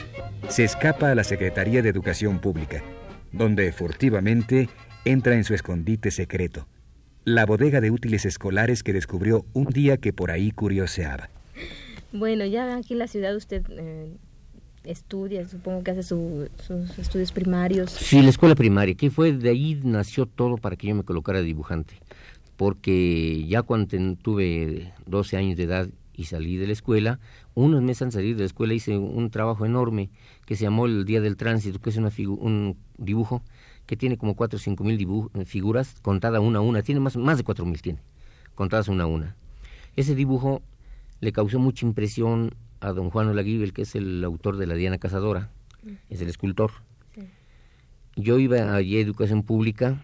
se 0.50 0.64
escapa 0.64 1.10
a 1.10 1.16
la 1.16 1.24
Secretaría 1.24 1.82
de 1.82 1.90
Educación 1.90 2.40
Pública, 2.40 2.84
donde 3.32 3.72
furtivamente 3.72 4.70
entra 5.04 5.34
en 5.34 5.44
su 5.44 5.56
escondite 5.56 6.12
secreto, 6.12 6.68
la 7.26 7.48
bodega 7.48 7.82
de 7.82 7.90
útiles 7.90 8.26
escolares 8.26 8.84
que 8.84 8.94
descubrió 8.94 9.46
un 9.54 9.66
día 9.66 9.98
que 9.98 10.14
por 10.14 10.30
ahí 10.30 10.52
curioseaba. 10.52 11.30
Bueno, 12.14 12.46
ya 12.46 12.76
aquí 12.76 12.94
en 12.94 13.00
la 13.00 13.08
ciudad 13.08 13.36
usted 13.36 13.64
eh, 13.70 14.16
estudia, 14.84 15.48
supongo 15.48 15.84
que 15.84 15.92
hace 15.92 16.04
sus 16.04 16.50
estudios 16.98 17.32
primarios. 17.32 17.92
Sí, 17.92 18.22
la 18.22 18.30
escuela 18.30 18.56
primaria, 18.56 18.96
que 18.96 19.10
fue 19.10 19.32
de 19.34 19.50
ahí 19.50 19.80
nació 19.84 20.26
todo 20.26 20.58
para 20.58 20.76
que 20.76 20.88
yo 20.88 20.96
me 20.96 21.04
colocara 21.04 21.42
dibujante, 21.42 21.96
porque 22.58 23.46
ya 23.48 23.62
cuando 23.62 24.16
tuve 24.16 24.94
12 25.06 25.38
años 25.38 25.58
de 25.58 25.64
edad 25.64 25.90
y 26.14 26.26
salí 26.26 26.58
de 26.58 26.68
la 26.68 26.74
escuela, 26.74 27.20
unos 27.54 27.82
meses 27.82 28.04
antes 28.04 28.16
de 28.16 28.22
salir 28.22 28.36
de 28.36 28.42
la 28.42 28.48
escuela 28.48 28.74
hice 28.74 28.98
un 28.98 29.30
trabajo 29.30 29.66
enorme 29.66 30.10
que 30.46 30.56
se 30.56 30.64
llamó 30.64 30.86
el 30.86 31.06
Día 31.06 31.22
del 31.22 31.38
Tránsito, 31.38 31.80
que 31.80 31.90
es 31.90 31.98
una 31.98 32.12
un 32.40 32.78
dibujo 32.98 33.44
que 33.86 33.98
tiene 33.98 34.18
como 34.18 34.36
4 34.36 34.58
o 34.58 34.60
5 34.60 34.84
mil 34.84 35.08
figuras, 35.46 35.96
contada 36.02 36.40
una 36.40 36.60
a 36.60 36.62
una, 36.62 36.82
tiene 36.82 37.02
más, 37.02 37.18
más 37.18 37.38
de 37.38 37.44
4 37.44 37.66
mil, 37.66 37.82
tiene, 37.82 38.00
contadas 38.56 38.88
una 38.88 39.04
a 39.04 39.08
una. 39.08 39.36
Ese 39.96 40.16
dibujo 40.16 40.62
le 41.20 41.32
causó 41.32 41.60
mucha 41.60 41.86
impresión 41.86 42.56
a 42.82 42.92
don 42.94 43.10
Juan 43.10 43.28
Olaguibel, 43.28 43.74
que 43.74 43.84
es 43.84 43.96
el 43.96 44.24
autor 44.24 44.58
de 44.58 44.68
La 44.68 44.74
Diana 44.74 44.98
Cazadora, 44.98 45.50
es 46.10 46.22
el 46.22 46.28
escultor. 46.28 46.72
Yo 48.16 48.40
iba 48.40 48.76
allí 48.76 48.98
a 48.98 49.02
educación 49.02 49.44
pública, 49.44 50.04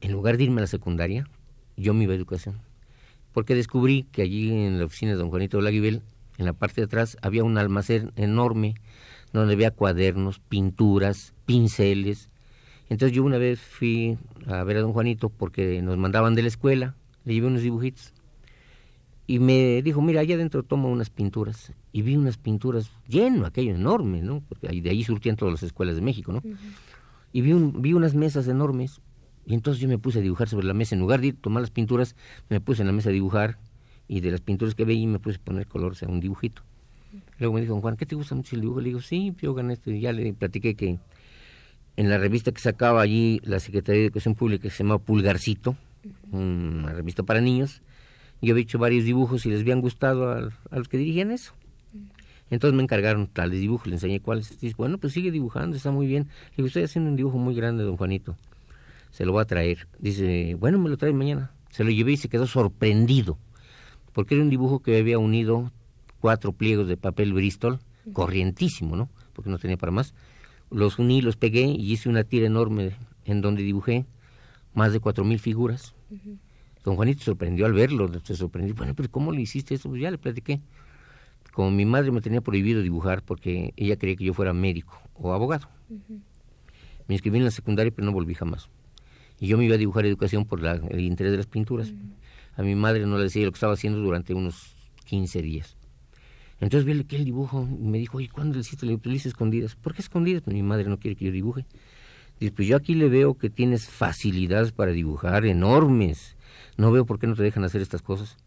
en 0.00 0.12
lugar 0.12 0.36
de 0.36 0.44
irme 0.44 0.60
a 0.60 0.62
la 0.62 0.66
secundaria, 0.66 1.28
yo 1.76 1.94
me 1.94 2.04
iba 2.04 2.14
a 2.14 2.16
educación. 2.16 2.60
Porque 3.32 3.54
descubrí 3.54 4.04
que 4.10 4.22
allí 4.22 4.50
en 4.50 4.78
la 4.78 4.86
oficina 4.86 5.12
de 5.12 5.18
don 5.18 5.30
Juanito 5.30 5.58
Olaguibel, 5.58 6.02
en 6.38 6.46
la 6.46 6.54
parte 6.54 6.80
de 6.80 6.86
atrás, 6.86 7.16
había 7.22 7.44
un 7.44 7.58
almacén 7.58 8.12
enorme 8.16 8.74
donde 9.32 9.54
había 9.54 9.70
cuadernos, 9.70 10.40
pinturas, 10.40 11.34
pinceles. 11.46 12.30
Entonces 12.88 13.14
yo 13.14 13.22
una 13.22 13.38
vez 13.38 13.60
fui 13.60 14.18
a 14.46 14.64
ver 14.64 14.78
a 14.78 14.80
don 14.80 14.92
Juanito 14.92 15.28
porque 15.28 15.80
nos 15.82 15.96
mandaban 15.98 16.34
de 16.34 16.42
la 16.42 16.48
escuela, 16.48 16.96
le 17.24 17.34
llevé 17.34 17.46
unos 17.46 17.62
dibujitos 17.62 18.12
y 19.30 19.38
me 19.38 19.80
dijo, 19.82 20.02
mira, 20.02 20.22
allá 20.22 20.34
adentro 20.34 20.64
toma 20.64 20.88
unas 20.88 21.08
pinturas. 21.08 21.72
Y 21.92 22.02
vi 22.02 22.16
unas 22.16 22.36
pinturas 22.36 22.90
lleno, 23.06 23.46
aquello 23.46 23.76
enorme, 23.76 24.22
¿no? 24.22 24.42
Porque 24.48 24.66
de 24.80 24.90
ahí 24.90 25.04
surtían 25.04 25.36
todas 25.36 25.52
las 25.52 25.62
escuelas 25.62 25.94
de 25.94 26.02
México, 26.02 26.32
¿no? 26.32 26.42
Y 27.32 27.40
vi, 27.40 27.52
un, 27.52 27.80
vi 27.80 27.92
unas 27.92 28.16
mesas 28.16 28.48
enormes. 28.48 29.00
Y 29.46 29.54
entonces 29.54 29.80
yo 29.80 29.88
me 29.88 29.98
puse 29.98 30.18
a 30.18 30.22
dibujar 30.22 30.48
sobre 30.48 30.66
la 30.66 30.74
mesa. 30.74 30.96
En 30.96 31.00
lugar 31.00 31.20
de 31.20 31.32
tomar 31.32 31.60
las 31.60 31.70
pinturas, 31.70 32.16
me 32.48 32.60
puse 32.60 32.82
en 32.82 32.88
la 32.88 32.92
mesa 32.92 33.10
a 33.10 33.12
dibujar. 33.12 33.58
Y 34.08 34.18
de 34.18 34.32
las 34.32 34.40
pinturas 34.40 34.74
que 34.74 34.84
veía 34.84 35.06
me 35.06 35.20
puse 35.20 35.36
a 35.36 35.44
poner 35.44 35.68
color, 35.68 35.92
o 35.92 35.94
sea, 35.94 36.08
un 36.08 36.18
dibujito. 36.18 36.62
Luego 37.38 37.54
me 37.54 37.60
dijo, 37.60 37.80
Juan, 37.80 37.96
¿qué 37.96 38.06
te 38.06 38.16
gusta 38.16 38.34
mucho 38.34 38.56
el 38.56 38.62
dibujo? 38.62 38.80
Le 38.80 38.88
digo, 38.88 39.00
sí, 39.00 39.32
yo 39.40 39.54
gané 39.54 39.74
esto. 39.74 39.92
Y 39.92 40.00
ya 40.00 40.12
le 40.12 40.32
platiqué 40.32 40.74
que 40.74 40.98
en 41.96 42.10
la 42.10 42.18
revista 42.18 42.50
que 42.50 42.60
sacaba 42.60 43.00
allí 43.00 43.40
la 43.44 43.60
Secretaría 43.60 44.00
de 44.00 44.06
Educación 44.06 44.34
Pública, 44.34 44.62
que 44.62 44.70
se 44.70 44.82
llamaba 44.82 44.98
Pulgarcito, 45.00 45.76
una 46.32 46.92
revista 46.92 47.22
para 47.22 47.40
niños, 47.40 47.80
yo 48.40 48.52
había 48.54 48.62
hecho 48.62 48.78
varios 48.78 49.04
dibujos 49.04 49.44
y 49.46 49.50
les 49.50 49.60
habían 49.60 49.80
gustado 49.80 50.30
a, 50.30 50.50
los 50.76 50.88
que 50.88 50.96
dirigían 50.96 51.30
eso. 51.30 51.52
Entonces 52.50 52.76
me 52.76 52.82
encargaron 52.82 53.28
tales 53.28 53.60
dibujos, 53.60 53.86
le 53.86 53.94
enseñé 53.94 54.20
cuáles. 54.20 54.58
Dice, 54.58 54.74
bueno, 54.76 54.98
pues 54.98 55.12
sigue 55.12 55.30
dibujando, 55.30 55.76
está 55.76 55.90
muy 55.90 56.06
bien. 56.06 56.24
Le 56.50 56.56
digo, 56.56 56.66
estoy 56.66 56.82
haciendo 56.82 57.10
un 57.10 57.16
dibujo 57.16 57.38
muy 57.38 57.54
grande, 57.54 57.84
don 57.84 57.96
Juanito. 57.96 58.36
Se 59.10 59.24
lo 59.24 59.32
voy 59.32 59.42
a 59.42 59.44
traer. 59.44 59.86
Dice, 59.98 60.56
bueno, 60.58 60.78
me 60.78 60.88
lo 60.88 60.96
trae 60.96 61.12
mañana. 61.12 61.52
Se 61.70 61.84
lo 61.84 61.90
llevé 61.90 62.12
y 62.12 62.16
se 62.16 62.28
quedó 62.28 62.46
sorprendido. 62.46 63.38
Porque 64.12 64.34
era 64.34 64.42
un 64.42 64.50
dibujo 64.50 64.80
que 64.80 64.98
había 64.98 65.18
unido 65.18 65.70
cuatro 66.20 66.52
pliegos 66.52 66.88
de 66.88 66.96
papel 66.96 67.32
Bristol, 67.32 67.78
corrientísimo, 68.12 68.96
¿no? 68.96 69.08
Porque 69.32 69.50
no 69.50 69.58
tenía 69.58 69.76
para 69.76 69.92
más. 69.92 70.14
Los 70.70 70.98
uní, 70.98 71.22
los 71.22 71.36
pegué 71.36 71.62
y 71.62 71.92
hice 71.92 72.08
una 72.08 72.24
tira 72.24 72.46
enorme 72.46 72.92
en 73.24 73.40
donde 73.40 73.62
dibujé 73.62 74.06
más 74.74 74.92
de 74.92 75.00
cuatro 75.00 75.24
mil 75.24 75.38
figuras. 75.38 75.94
Don 76.84 76.96
Juanito 76.96 77.22
sorprendió 77.22 77.66
al 77.66 77.72
verlo, 77.72 78.10
se 78.24 78.34
sorprendió, 78.34 78.74
bueno, 78.74 78.94
pero 78.94 79.10
¿cómo 79.10 79.32
le 79.32 79.42
hiciste 79.42 79.74
eso? 79.74 79.88
Pues 79.90 80.00
ya 80.00 80.10
le 80.10 80.18
platiqué. 80.18 80.60
como 81.52 81.70
mi 81.70 81.84
madre 81.84 82.10
me 82.10 82.20
tenía 82.20 82.40
prohibido 82.40 82.80
dibujar 82.80 83.22
porque 83.22 83.74
ella 83.76 83.96
quería 83.96 84.16
que 84.16 84.24
yo 84.24 84.34
fuera 84.34 84.52
médico 84.52 85.00
o 85.14 85.32
abogado. 85.32 85.68
Me 87.08 87.14
inscribí 87.14 87.38
en 87.38 87.44
la 87.44 87.50
secundaria, 87.50 87.92
pero 87.94 88.06
no 88.06 88.12
volví 88.12 88.34
jamás. 88.34 88.68
Y 89.38 89.46
yo 89.48 89.58
me 89.58 89.64
iba 89.64 89.74
a 89.74 89.78
dibujar 89.78 90.06
educación 90.06 90.44
por 90.44 90.64
el 90.64 91.00
interés 91.00 91.32
de 91.32 91.38
las 91.38 91.46
pinturas. 91.46 91.92
A 92.56 92.62
mi 92.62 92.74
madre 92.74 93.06
no 93.06 93.16
le 93.16 93.24
decía 93.24 93.44
lo 93.44 93.52
que 93.52 93.56
estaba 93.56 93.72
haciendo 93.72 93.98
durante 94.00 94.34
unos 94.34 94.76
15 95.06 95.42
días. 95.42 95.76
Entonces 96.60 96.84
vi 96.84 96.92
el 96.92 97.24
dibujo 97.24 97.66
y 97.68 97.86
me 97.86 97.98
dijo, 97.98 98.18
oye, 98.18 98.28
¿cuándo 98.28 98.54
le 98.54 98.60
hiciste? 98.60 98.84
Le 98.84 98.92
digo, 98.92 99.02
pues 99.02 99.26
escondidas. 99.26 99.76
¿Por 99.76 99.94
qué 99.94 100.02
escondidas? 100.02 100.42
Pues 100.42 100.54
mi 100.54 100.62
madre 100.62 100.84
no 100.88 100.98
quiere 100.98 101.16
que 101.16 101.24
yo 101.24 101.32
dibuje. 101.32 101.64
Dice, 102.38 102.52
pues 102.52 102.68
yo 102.68 102.76
aquí 102.76 102.94
le 102.94 103.08
veo 103.08 103.34
que 103.34 103.48
tienes 103.48 103.88
facilidades 103.88 104.72
para 104.72 104.92
dibujar 104.92 105.46
enormes. 105.46 106.36
No 106.80 106.90
veo 106.90 107.04
por 107.04 107.18
qué 107.18 107.26
no 107.26 107.34
te 107.36 107.42
dejan 107.42 107.62
hacer 107.64 107.82
estas 107.82 108.00
cosas. 108.00 108.38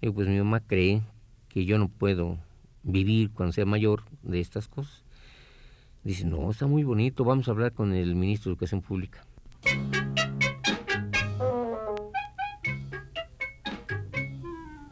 Digo, 0.00 0.14
pues 0.14 0.26
mi 0.28 0.38
mamá 0.38 0.60
cree 0.60 1.02
que 1.50 1.66
yo 1.66 1.76
no 1.76 1.88
puedo 1.88 2.38
vivir 2.82 3.32
cuando 3.32 3.52
sea 3.52 3.66
mayor 3.66 4.04
de 4.22 4.40
estas 4.40 4.66
cosas. 4.66 5.04
Dice, 6.02 6.24
no, 6.24 6.50
está 6.50 6.66
muy 6.66 6.84
bonito, 6.84 7.22
vamos 7.22 7.48
a 7.48 7.50
hablar 7.50 7.72
con 7.72 7.92
el 7.92 8.14
ministro 8.14 8.48
de 8.48 8.54
Educación 8.54 8.80
Pública. 8.80 9.26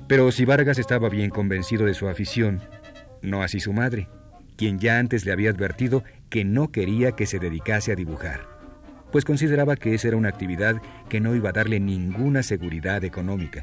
Pero 0.06 0.30
si 0.30 0.44
Vargas 0.44 0.78
estaba 0.78 1.08
bien 1.08 1.30
convencido 1.30 1.86
de 1.86 1.94
su 1.94 2.06
afición, 2.06 2.60
no 3.22 3.42
así 3.42 3.60
su 3.60 3.72
madre, 3.72 4.10
quien 4.58 4.78
ya 4.78 4.98
antes 4.98 5.24
le 5.24 5.32
había 5.32 5.48
advertido 5.48 6.04
que 6.28 6.44
no 6.44 6.70
quería 6.70 7.12
que 7.12 7.24
se 7.24 7.38
dedicase 7.38 7.92
a 7.92 7.96
dibujar, 7.96 8.53
pues 9.14 9.24
consideraba 9.24 9.76
que 9.76 9.94
esa 9.94 10.08
era 10.08 10.16
una 10.16 10.28
actividad 10.28 10.82
que 11.08 11.20
no 11.20 11.36
iba 11.36 11.50
a 11.50 11.52
darle 11.52 11.78
ninguna 11.78 12.42
seguridad 12.42 13.04
económica. 13.04 13.62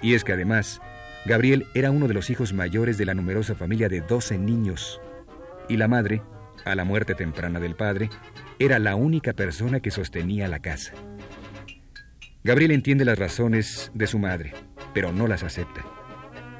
Y 0.00 0.14
es 0.14 0.22
que 0.22 0.34
además, 0.34 0.80
Gabriel 1.26 1.66
era 1.74 1.90
uno 1.90 2.06
de 2.06 2.14
los 2.14 2.30
hijos 2.30 2.52
mayores 2.52 2.96
de 2.96 3.04
la 3.04 3.14
numerosa 3.14 3.56
familia 3.56 3.88
de 3.88 4.00
12 4.00 4.38
niños, 4.38 5.00
y 5.68 5.76
la 5.76 5.88
madre, 5.88 6.22
a 6.64 6.76
la 6.76 6.84
muerte 6.84 7.16
temprana 7.16 7.58
del 7.58 7.74
padre, 7.74 8.10
era 8.60 8.78
la 8.78 8.94
única 8.94 9.32
persona 9.32 9.80
que 9.80 9.90
sostenía 9.90 10.46
la 10.46 10.60
casa. 10.60 10.92
Gabriel 12.44 12.70
entiende 12.70 13.04
las 13.04 13.18
razones 13.18 13.90
de 13.92 14.06
su 14.06 14.20
madre, 14.20 14.52
pero 14.94 15.10
no 15.10 15.26
las 15.26 15.42
acepta. 15.42 15.84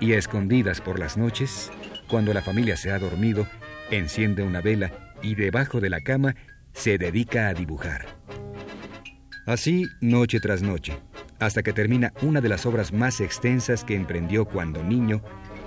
Y 0.00 0.14
a 0.14 0.18
escondidas 0.18 0.80
por 0.80 0.98
las 0.98 1.16
noches, 1.16 1.70
cuando 2.08 2.34
la 2.34 2.42
familia 2.42 2.76
se 2.76 2.90
ha 2.90 2.98
dormido, 2.98 3.46
enciende 3.92 4.42
una 4.42 4.60
vela 4.60 5.14
y 5.22 5.36
debajo 5.36 5.78
de 5.78 5.90
la 5.90 6.00
cama 6.00 6.34
se 6.72 6.98
dedica 6.98 7.48
a 7.48 7.54
dibujar. 7.54 8.06
Así, 9.46 9.86
noche 10.00 10.40
tras 10.40 10.62
noche, 10.62 10.98
hasta 11.38 11.62
que 11.62 11.72
termina 11.72 12.12
una 12.22 12.40
de 12.40 12.48
las 12.48 12.66
obras 12.66 12.92
más 12.92 13.20
extensas 13.20 13.84
que 13.84 13.94
emprendió 13.94 14.44
cuando 14.44 14.84
niño 14.84 15.22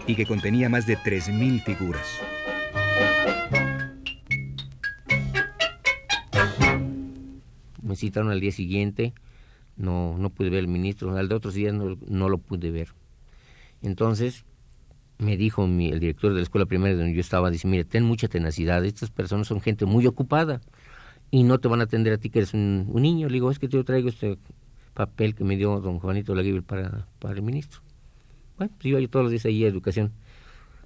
y 0.07 0.15
que 0.15 0.25
contenía 0.25 0.69
más 0.69 0.85
de 0.85 0.97
3.000 0.97 1.63
figuras. 1.63 2.07
Me 7.81 7.95
citaron 7.95 8.31
al 8.31 8.39
día 8.39 8.51
siguiente 8.51 9.13
no, 9.75 10.17
no 10.17 10.29
pude 10.29 10.49
ver 10.49 10.59
al 10.59 10.67
ministro, 10.67 11.15
al 11.15 11.27
de 11.27 11.35
otros 11.35 11.53
días 11.53 11.73
no, 11.73 11.97
no 12.07 12.29
lo 12.29 12.37
pude 12.37 12.71
ver. 12.71 12.89
Entonces 13.81 14.45
me 15.17 15.37
dijo 15.37 15.67
mi, 15.67 15.89
el 15.89 15.99
director 15.99 16.31
de 16.31 16.37
la 16.37 16.43
escuela 16.43 16.65
primaria 16.65 16.95
donde 16.95 17.13
yo 17.13 17.21
estaba, 17.21 17.49
dice, 17.49 17.67
mire, 17.67 17.85
ten 17.85 18.03
mucha 18.03 18.27
tenacidad, 18.27 18.83
estas 18.85 19.09
personas 19.09 19.47
son 19.47 19.61
gente 19.61 19.85
muy 19.85 20.05
ocupada 20.07 20.61
y 21.33 21.41
no 21.41 21.57
te 21.57 21.67
van 21.67 21.81
a 21.81 21.85
atender 21.85 22.13
a 22.13 22.19
ti 22.19 22.29
que 22.29 22.37
eres 22.37 22.53
un, 22.53 22.93
niño. 22.93 23.27
Le 23.27 23.33
digo, 23.33 23.49
es 23.49 23.57
que 23.57 23.67
yo 23.67 23.83
traigo 23.83 24.07
este 24.07 24.37
papel 24.93 25.33
que 25.33 25.43
me 25.43 25.57
dio 25.57 25.79
don 25.81 25.97
Juanito 25.97 26.35
Laguibel 26.35 26.61
para, 26.61 27.07
para 27.17 27.33
el 27.33 27.41
ministro. 27.41 27.81
Bueno, 28.55 28.71
pues 28.75 28.85
iba 28.85 28.99
yo 28.99 29.09
todos 29.09 29.23
los 29.23 29.31
días 29.31 29.43
ahí 29.45 29.65
a 29.65 29.67
educación. 29.67 30.11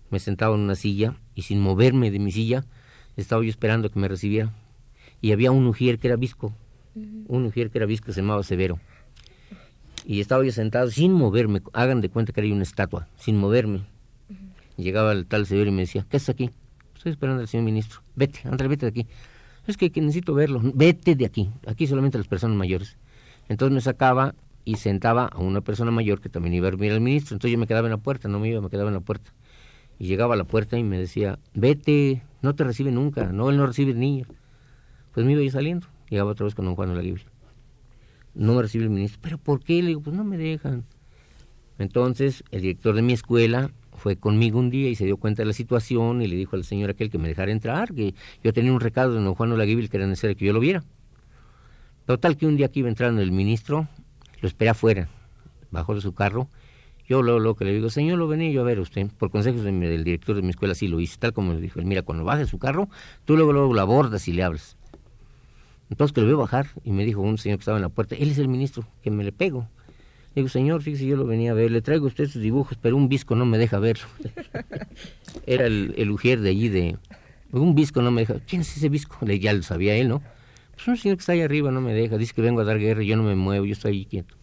Me 0.10 0.20
sentaba 0.20 0.56
en 0.56 0.62
una 0.62 0.76
silla 0.76 1.16
y 1.36 1.42
sin 1.42 1.60
moverme 1.60 2.12
de 2.12 2.20
mi 2.20 2.32
silla 2.32 2.64
estaba 3.18 3.44
yo 3.44 3.50
esperando 3.50 3.90
que 3.90 4.00
me 4.00 4.08
recibiera. 4.08 4.54
Y 5.20 5.34
había 5.34 5.52
un 5.52 5.68
ujier 5.68 6.00
que 6.00 6.08
era 6.08 6.16
visco, 6.16 6.54
un 6.96 7.44
mujer 7.44 7.70
que 7.70 7.80
era 7.80 7.86
visco 7.86 8.14
se 8.14 8.22
llamaba 8.22 8.42
Severo. 8.42 8.80
Y 10.06 10.22
estaba 10.22 10.46
yo 10.46 10.54
sentado 10.54 10.90
sin 10.92 11.12
moverme, 11.12 11.62
hagan 11.74 12.00
de 12.00 12.08
cuenta 12.08 12.32
que 12.32 12.40
era 12.40 12.54
una 12.54 12.64
estatua, 12.64 13.10
sin 13.18 13.36
moverme. 13.36 13.82
Llegaba 14.78 15.12
el 15.12 15.26
tal 15.26 15.46
Severo 15.46 15.72
y 15.72 15.74
me 15.74 15.82
decía, 15.82 16.06
¿qué 16.10 16.16
es 16.16 16.30
aquí? 16.30 16.52
Estoy 16.96 17.12
esperando 17.12 17.42
al 17.42 17.50
señor 17.50 17.66
ministro. 17.66 18.00
Vete, 18.16 18.40
André, 18.46 18.70
vete 18.70 18.86
de 18.86 18.90
aquí. 18.92 19.08
Es 19.67 19.75
que, 19.75 19.91
necesito 20.01 20.34
verlo. 20.34 20.62
Vete 20.63 21.15
de 21.15 21.25
aquí. 21.25 21.51
Aquí 21.65 21.88
solamente 21.88 22.17
las 22.17 22.27
personas 22.27 22.58
mayores. 22.58 22.97
Entonces 23.49 23.73
me 23.73 23.82
sacaba 23.82 24.34
y 24.63 24.75
sentaba 24.75 25.25
a 25.25 25.39
una 25.39 25.62
persona 25.62 25.91
mayor 25.91 26.21
que 26.21 26.30
también 26.30 26.53
iba 26.53 26.67
a 26.67 26.71
dormir 26.71 26.93
al 26.93 27.01
ministro. 27.01 27.36
Entonces 27.36 27.51
yo 27.51 27.58
me 27.58 27.67
quedaba 27.67 27.88
en 27.88 27.91
la 27.91 27.97
puerta, 27.97 28.30
no 28.30 28.39
me 28.39 28.49
iba, 28.49 28.62
me 28.62 28.69
quedaba 28.69 28.89
en 28.89 28.95
la 28.95 29.01
puerta. 29.01 29.34
Y 29.99 30.08
llegaba 30.08 30.36
a 30.36 30.38
la 30.38 30.45
puerta 30.45 30.77
y 30.77 30.84
me 30.84 30.97
decía, 30.97 31.39
vete, 31.53 32.23
no 32.41 32.56
te 32.56 32.63
recibe 32.63 32.91
nunca, 32.91 33.32
no, 33.32 33.49
él 33.49 33.58
no 33.58 33.65
recibe 33.65 33.93
niños. 33.93 34.27
Pues 35.13 35.25
me 35.25 35.34
iba 35.34 35.41
yo 35.41 35.51
saliendo. 35.51 35.88
Llegaba 36.10 36.32
otra 36.32 36.45
vez 36.45 36.56
con 36.56 36.65
don 36.65 36.75
Juan 36.75 36.91
Olaguibel. 36.91 37.23
No 38.34 38.53
me 38.53 38.62
recibe 38.62 38.86
el 38.86 38.89
ministro. 38.89 39.19
¿Pero 39.21 39.38
por 39.38 39.63
qué? 39.63 39.82
Le 39.82 39.89
digo, 39.89 40.01
pues 40.01 40.15
no 40.15 40.23
me 40.23 40.38
dejan. 40.38 40.86
Entonces, 41.80 42.43
el 42.51 42.62
director 42.62 42.95
de 42.95 43.01
mi 43.01 43.13
escuela 43.13 43.71
fue 43.98 44.16
conmigo 44.16 44.60
un 44.60 44.70
día 44.70 44.90
y 44.90 44.96
se 44.96 45.06
dio 45.06 45.18
cuenta 45.18 45.42
de 45.42 45.48
la 45.48 45.54
situación 45.54 46.22
y 46.22 46.28
le 46.28 46.36
dijo 46.36 46.56
al 46.56 46.64
señor 46.64 46.90
aquel 46.90 47.10
que 47.10 47.18
me 47.18 47.28
dejara 47.28 47.52
entrar, 47.52 47.94
que 47.94 48.14
yo 48.44 48.54
tenía 48.54 48.72
un 48.72 48.80
recado 48.80 49.14
de 49.14 49.22
don 49.22 49.34
Juan 49.36 49.52
Olaguibel 49.52 49.90
que 49.90 49.98
era 49.98 50.08
necesario 50.08 50.38
que 50.38 50.46
yo 50.46 50.54
lo 50.54 50.60
viera. 50.60 50.84
Total 52.06 52.38
que 52.38 52.46
un 52.46 52.56
día 52.56 52.70
que 52.70 52.80
iba 52.80 52.90
entrando 52.90 53.22
el 53.22 53.32
ministro, 53.32 53.88
lo 54.40 54.48
esperé 54.48 54.70
afuera, 54.70 55.10
bajó 55.72 55.96
de 55.96 56.02
su 56.02 56.14
carro. 56.14 56.48
Yo 57.10 57.22
luego, 57.22 57.40
lo 57.40 57.56
que 57.56 57.66
le 57.66 57.74
digo, 57.74 57.90
señor, 57.90 58.18
lo 58.18 58.28
venía 58.28 58.52
yo 58.52 58.62
a 58.62 58.64
ver 58.66 58.80
usted. 58.80 59.08
Por 59.18 59.32
consejos 59.32 59.64
del 59.64 60.04
director 60.04 60.36
de 60.36 60.42
mi 60.42 60.50
escuela 60.50 60.76
sí 60.76 60.88
lo 60.88 61.00
hice, 61.00 61.18
tal 61.18 61.34
como 61.34 61.54
le 61.54 61.62
dijo. 61.62 61.82
Mira, 61.82 62.02
cuando 62.02 62.24
baje 62.24 62.46
su 62.46 62.60
carro, 62.60 62.90
tú 63.26 63.36
luego, 63.36 63.54
luego 63.54 63.74
lo 63.74 63.82
abordas 63.82 64.28
y 64.28 64.34
le 64.34 64.44
hablas. 64.44 64.78
Entonces 65.90 66.14
que 66.14 66.22
lo 66.22 66.28
veo 66.28 66.38
bajar 66.38 66.68
y 66.84 66.92
me 66.92 67.06
dijo 67.06 67.22
un 67.22 67.38
señor 67.38 67.60
que 67.60 67.62
estaba 67.62 67.78
en 67.78 67.84
la 67.84 67.90
puerta, 67.90 68.16
él 68.16 68.30
es 68.30 68.38
el 68.38 68.50
ministro, 68.50 68.86
que 69.02 69.10
me 69.10 69.24
le 69.24 69.32
pego. 69.32 69.70
Digo, 70.38 70.50
señor, 70.50 70.84
fíjese, 70.84 71.08
yo 71.08 71.15
lo 71.17 71.26
venía 71.26 71.50
a 71.50 71.56
ver, 71.56 71.71
le 71.71 71.82
traigo 71.82 72.06
a 72.06 72.10
usted 72.10 72.30
sus 72.30 72.43
dibujos, 72.43 72.78
pero 72.80 72.95
un 72.95 73.10
visco 73.10 73.36
no 73.36 73.43
me 73.43 73.58
deja 73.58 73.80
verlo. 73.80 74.06
Era 75.47 75.65
el, 75.65 75.95
el 75.97 76.12
ujier 76.12 76.41
de 76.41 76.50
allí 76.52 76.69
de... 76.69 76.95
Un 77.52 77.73
visco 77.73 78.04
no 78.04 78.12
me 78.12 78.21
deja. 78.21 78.36
¿Quién 78.47 78.62
es 78.62 78.78
ese 78.78 78.88
visco? 78.88 79.17
Le, 79.26 79.39
ya 79.39 79.52
lo 79.52 79.63
sabía 79.63 79.95
él, 79.95 80.10
¿no? 80.10 80.21
Pues 80.76 80.88
un 80.89 80.95
señor 80.95 81.17
que 81.17 81.21
está 81.21 81.32
ahí 81.32 81.41
arriba 81.41 81.71
no 81.71 81.82
me 81.82 81.91
deja, 81.91 82.19
dice 82.19 82.36
que 82.36 82.43
vengo 82.43 82.62
a 82.62 82.65
dar 82.65 82.78
guerra 82.78 83.02
yo 83.02 83.17
no 83.17 83.23
me 83.23 83.34
muevo, 83.34 83.65
yo 83.65 83.71
estoy 83.71 83.93
ahí 83.93 84.06
quieto. 84.06 84.36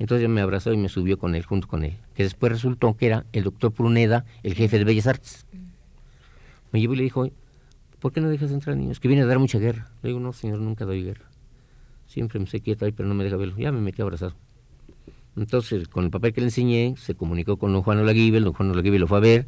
Entonces 0.00 0.28
me 0.28 0.40
abrazó 0.40 0.72
y 0.72 0.76
me 0.76 0.88
subió 0.88 1.16
con 1.16 1.36
él, 1.36 1.44
junto 1.44 1.68
con 1.68 1.84
él. 1.84 1.96
Que 2.16 2.24
después 2.24 2.50
resultó 2.50 2.96
que 2.96 3.06
era 3.06 3.24
el 3.32 3.44
doctor 3.44 3.70
Pruneda, 3.70 4.24
el 4.42 4.54
jefe 4.54 4.78
de 4.78 4.84
Bellas 4.84 5.06
Artes. 5.06 5.46
Me 6.72 6.80
llevó 6.80 6.94
y 6.94 6.96
le 6.96 7.02
dijo, 7.04 7.30
¿por 8.00 8.12
qué 8.12 8.20
no 8.20 8.30
dejas 8.30 8.50
entrar 8.50 8.76
niños? 8.76 8.98
Que 8.98 9.06
viene 9.06 9.22
a 9.22 9.26
dar 9.26 9.38
mucha 9.38 9.60
guerra. 9.60 9.92
Le 10.02 10.08
digo, 10.08 10.18
no, 10.18 10.32
señor, 10.32 10.58
nunca 10.58 10.84
doy 10.84 11.04
guerra. 11.04 11.30
Siempre 12.08 12.40
me 12.40 12.48
sé 12.48 12.60
quieto 12.62 12.84
ahí, 12.84 12.90
pero 12.90 13.08
no 13.08 13.14
me 13.14 13.22
deja 13.22 13.36
verlo. 13.36 13.56
Ya 13.56 13.70
me 13.70 13.80
metí 13.80 14.02
abrazado. 14.02 14.34
Entonces, 15.40 15.88
con 15.88 16.04
el 16.04 16.10
papel 16.10 16.34
que 16.34 16.42
le 16.42 16.48
enseñé, 16.48 16.94
se 16.98 17.14
comunicó 17.14 17.56
con 17.56 17.72
don 17.72 17.82
Juan 17.82 17.98
Olaguibel, 17.98 18.44
don 18.44 18.52
Juan 18.52 18.72
Olaguibel 18.72 19.00
lo 19.00 19.06
fue 19.06 19.16
a 19.16 19.20
ver, 19.20 19.46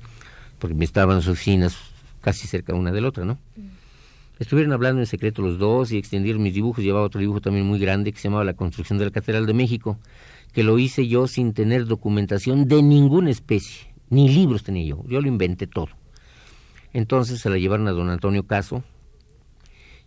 porque 0.59 0.75
me 0.75 0.87
estaban 0.87 1.21
sus 1.21 1.33
oficinas 1.35 1.77
casi 2.23 2.49
cerca 2.49 2.75
una 2.75 2.93
de 2.93 3.03
la 3.03 3.09
otra, 3.09 3.27
¿no? 3.27 3.39
Estuvieron 4.39 4.73
hablando 4.73 5.03
en 5.03 5.07
secreto 5.07 5.43
los 5.43 5.59
dos 5.59 5.93
y 5.93 5.99
extendieron 5.99 6.43
mis 6.43 6.55
dibujos. 6.55 6.83
Llevaba 6.83 7.05
otro 7.05 7.21
dibujo 7.21 7.43
también 7.43 7.67
muy 7.67 7.79
grande 7.79 8.11
que 8.11 8.19
se 8.19 8.29
llamaba 8.29 8.43
La 8.43 8.55
construcción 8.55 8.99
de 8.99 9.05
la 9.05 9.11
Catedral 9.11 9.45
de 9.45 9.53
México, 9.53 9.99
que 10.55 10.63
lo 10.63 10.79
hice 10.79 11.07
yo 11.09 11.27
sin 11.27 11.53
tener 11.53 11.85
documentación 11.85 12.67
de 12.69 12.83
ninguna 12.83 13.31
especie, 13.31 13.93
ni 14.09 14.31
libros 14.31 14.63
tenía 14.63 14.87
yo. 14.87 15.05
Yo 15.09 15.21
lo 15.21 15.29
inventé 15.29 15.67
todo. 15.67 15.91
Entonces 16.95 17.39
se 17.39 17.51
la 17.51 17.59
llevaron 17.59 17.87
a 17.87 17.93
don 17.93 18.09
Antonio 18.09 18.47
Caso 18.47 18.83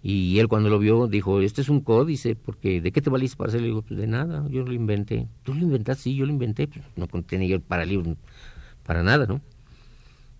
y 0.07 0.37
él 0.37 0.47
cuando 0.47 0.69
lo 0.69 0.77
vio 0.77 1.07
dijo, 1.07 1.41
este 1.41 1.61
es 1.61 1.69
un 1.69 1.81
códice, 1.81 2.35
porque 2.35 2.79
¿de 2.79 2.91
qué 2.91 3.01
te 3.01 3.09
valiste 3.09 3.37
para 3.37 3.47
hacerlo? 3.47 3.63
Le 3.63 3.69
digo, 3.69 3.81
pues 3.81 3.99
de 3.99 4.05
nada, 4.05 4.45
yo 4.51 4.61
lo 4.61 4.71
inventé. 4.71 5.27
¿Tú 5.41 5.55
lo 5.55 5.61
inventaste? 5.61 6.03
Sí, 6.03 6.15
yo 6.15 6.27
lo 6.27 6.31
inventé, 6.31 6.67
pues 6.67 6.85
no 6.95 7.07
tenía 7.23 7.47
yo 7.47 7.59
para 7.59 7.85
libro, 7.85 8.15
para 8.85 9.01
nada, 9.01 9.25
¿no? 9.25 9.41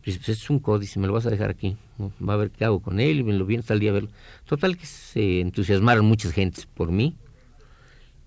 Pues, 0.03 0.19
pues 0.19 0.29
es 0.29 0.51
un 0.51 0.59
códice, 0.59 0.99
me 0.99 1.07
lo 1.07 1.13
vas 1.13 1.25
a 1.25 1.31
dejar 1.31 1.49
aquí, 1.49 1.77
va 1.99 2.35
a 2.35 2.37
ver 2.37 2.51
qué 2.51 2.63
hago 2.63 2.79
con 2.79 2.99
él 2.99 3.17
y 3.17 3.23
me 3.23 3.33
lo 3.33 3.43
viene 3.47 3.61
hasta 3.61 3.73
el 3.73 3.79
día 3.79 3.89
a 3.89 3.93
verlo. 3.93 4.09
Total 4.45 4.77
que 4.77 4.85
se 4.85 5.41
entusiasmaron 5.41 6.05
muchas 6.05 6.31
gentes 6.31 6.67
por 6.67 6.91
mí 6.91 7.15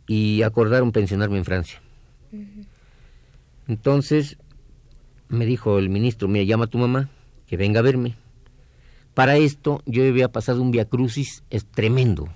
y 0.09 0.43
acordaron 0.43 0.91
pensionarme 0.91 1.39
en 1.39 1.45
Francia. 1.45 1.81
Entonces 3.69 4.39
me 5.29 5.47
dijo 5.47 5.79
el 5.79 5.89
ministro, 5.89 6.27
mira, 6.27 6.45
llama 6.45 6.65
a 6.65 6.69
tu 6.69 6.79
mamá 6.79 7.09
que 7.47 7.57
venga 7.57 7.79
a 7.79 7.85
verme. 7.85 8.17
Para 9.19 9.37
esto 9.37 9.83
yo 9.85 10.07
había 10.07 10.31
pasado 10.31 10.63
un 10.63 10.71
viacrucis 10.71 11.43
es 11.51 11.65
tremendo, 11.67 12.29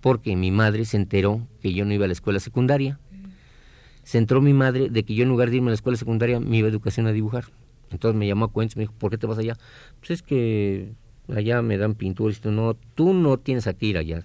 porque 0.00 0.36
mi 0.36 0.50
madre 0.50 0.86
se 0.86 0.96
enteró 0.96 1.46
que 1.60 1.74
yo 1.74 1.84
no 1.84 1.92
iba 1.92 2.06
a 2.06 2.08
la 2.08 2.14
escuela 2.14 2.40
secundaria. 2.40 2.98
Se 4.04 4.16
enteró 4.16 4.40
mi 4.40 4.54
madre 4.54 4.88
de 4.88 5.02
que 5.02 5.14
yo 5.14 5.24
en 5.24 5.28
lugar 5.28 5.50
de 5.50 5.56
irme 5.56 5.68
a 5.68 5.72
la 5.72 5.74
escuela 5.74 5.98
secundaria 5.98 6.40
me 6.40 6.56
iba 6.56 6.66
a 6.66 6.70
educación 6.70 7.06
a 7.08 7.12
dibujar. 7.12 7.44
Entonces 7.90 8.18
me 8.18 8.26
llamó 8.26 8.46
a 8.46 8.48
cuentas 8.50 8.76
y 8.76 8.78
me 8.78 8.82
dijo, 8.84 8.94
¿por 8.94 9.10
qué 9.10 9.18
te 9.18 9.26
vas 9.26 9.36
allá? 9.36 9.58
Pues 9.98 10.12
es 10.12 10.22
que 10.22 10.94
allá 11.28 11.60
me 11.60 11.76
dan 11.76 11.94
pintura 11.94 12.34
y 12.34 12.48
no, 12.48 12.72
tú 12.94 13.12
no 13.12 13.36
tienes 13.36 13.66
que 13.66 13.86
ir 13.86 13.98
allá. 13.98 14.24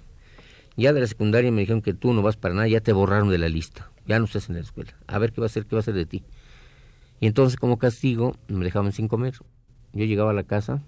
Ya 0.78 0.94
de 0.94 1.02
la 1.02 1.08
secundaria 1.08 1.52
me 1.52 1.60
dijeron 1.60 1.82
que 1.82 1.94
tú 1.94 2.14
no 2.14 2.22
vas 2.22 2.38
para 2.38 2.56
nada, 2.56 2.70
ya 2.70 2.80
te 2.80 2.94
borraron 2.94 3.28
de 3.28 3.40
la 3.40 3.50
lista, 3.50 3.92
ya 4.08 4.20
no 4.20 4.24
estás 4.24 4.48
en 4.48 4.56
la 4.56 4.62
escuela. 4.62 4.94
A 5.06 5.20
ver 5.20 5.34
qué 5.34 5.42
va 5.42 5.48
a 5.48 5.48
hacer, 5.48 5.66
qué 5.66 5.76
va 5.76 5.80
a 5.80 5.82
hacer 5.82 5.96
de 5.96 6.06
ti. 6.06 6.24
Y 7.20 7.28
entonces 7.28 7.60
como 7.60 7.78
castigo 7.78 8.38
me 8.48 8.64
dejaban 8.64 8.94
sin 8.94 9.10
comer. 9.10 9.34
Yo 9.92 10.06
llegaba 10.06 10.32
a 10.32 10.34
la 10.34 10.44
casa 10.44 10.82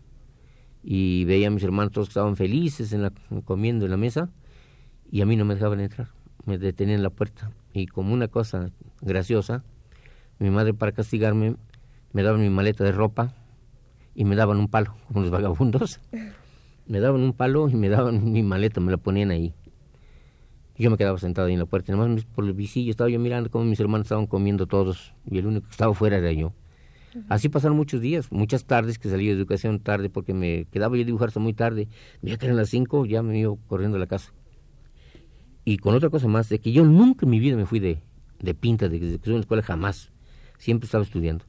y 0.88 1.26
veía 1.26 1.48
a 1.48 1.50
mis 1.50 1.64
hermanos 1.64 1.92
todos 1.92 2.10
que 2.10 2.12
estaban 2.12 2.36
felices 2.36 2.94
en 2.94 3.02
la, 3.02 3.12
comiendo 3.44 3.86
en 3.86 3.92
la 3.92 3.98
mesa 3.98 4.30
y 5.12 5.22
a 5.22 5.26
mí 5.26 5.36
no 5.36 5.44
me 5.44 5.56
dejaban 5.56 5.80
entrar, 5.80 6.10
me 6.46 6.60
detenían 6.60 6.98
en 6.98 7.04
la 7.04 7.10
puerta 7.10 7.52
y 7.74 7.88
como 7.88 8.14
una 8.14 8.28
cosa 8.28 8.70
graciosa, 9.02 9.64
mi 10.38 10.52
madre 10.52 10.76
para 10.76 10.92
castigarme 10.92 11.56
me 12.14 12.22
daban 12.22 12.40
mi 12.40 12.52
maleta 12.52 12.84
de 12.84 12.92
ropa 12.92 13.34
y 14.14 14.26
me 14.26 14.36
daban 14.36 14.58
un 14.58 14.68
palo, 14.68 14.96
como 15.08 15.22
los 15.22 15.32
vagabundos. 15.32 16.00
Me 16.88 17.00
daban 17.00 17.22
un 17.22 17.34
palo 17.34 17.68
y 17.68 17.74
me 17.74 17.90
daban 17.90 18.32
mi 18.32 18.44
maleta, 18.44 18.80
me 18.80 18.92
la 18.92 18.98
ponían 18.98 19.32
ahí. 19.32 19.56
Yo 20.78 20.92
me 20.92 20.98
quedaba 20.98 21.18
sentado 21.18 21.48
ahí 21.48 21.54
en 21.54 21.60
la 21.60 21.66
puerta, 21.66 21.92
nomás 21.92 22.26
por 22.26 22.46
el 22.46 22.54
visillo 22.54 22.92
estaba 22.92 23.10
yo 23.10 23.20
mirando 23.20 23.50
cómo 23.50 23.66
mis 23.66 23.80
hermanos 23.80 24.06
estaban 24.06 24.28
comiendo 24.28 24.68
todos 24.68 25.16
y 25.26 25.40
el 25.40 25.48
único 25.48 25.66
que 25.66 25.72
estaba 25.72 25.96
fuera 25.96 26.18
era 26.18 26.32
yo. 26.32 26.54
Así 27.30 27.50
pasaron 27.50 27.78
muchos 27.78 28.02
días, 28.02 28.32
muchas 28.32 28.66
tardes 28.66 29.00
que 29.00 29.10
salí 29.10 29.28
de 29.28 29.34
educación 29.34 29.80
tarde 29.80 30.10
porque 30.10 30.34
me 30.34 30.66
quedaba 30.72 30.96
yo 30.98 31.04
a 31.04 31.06
dibujar 31.06 31.30
hasta 31.30 31.40
muy 31.40 31.54
tarde. 31.54 31.88
Veía 32.22 32.38
que 32.38 32.46
eran 32.46 32.58
las 32.58 32.70
cinco, 32.70 33.06
ya 33.06 33.22
me 33.22 33.40
iba 33.40 33.56
corriendo 33.68 33.98
a 33.98 34.00
la 34.00 34.08
casa. 34.08 34.34
Y 35.64 35.78
con 35.78 35.96
otra 35.96 36.10
cosa 36.10 36.28
más, 36.28 36.50
de 36.50 36.60
que 36.60 36.72
yo 36.72 36.84
nunca 36.86 37.26
en 37.26 37.32
mi 37.32 37.40
vida 37.40 37.56
me 37.56 37.66
fui 37.66 37.80
de, 37.80 38.00
de 38.40 38.54
pinta, 38.54 38.88
desde 38.88 39.00
que 39.00 39.16
estuve 39.16 39.34
en 39.34 39.40
la 39.40 39.42
escuela 39.42 39.64
jamás. 39.64 40.12
Siempre 40.58 40.86
estaba 40.86 41.04
estudiando. 41.04 41.46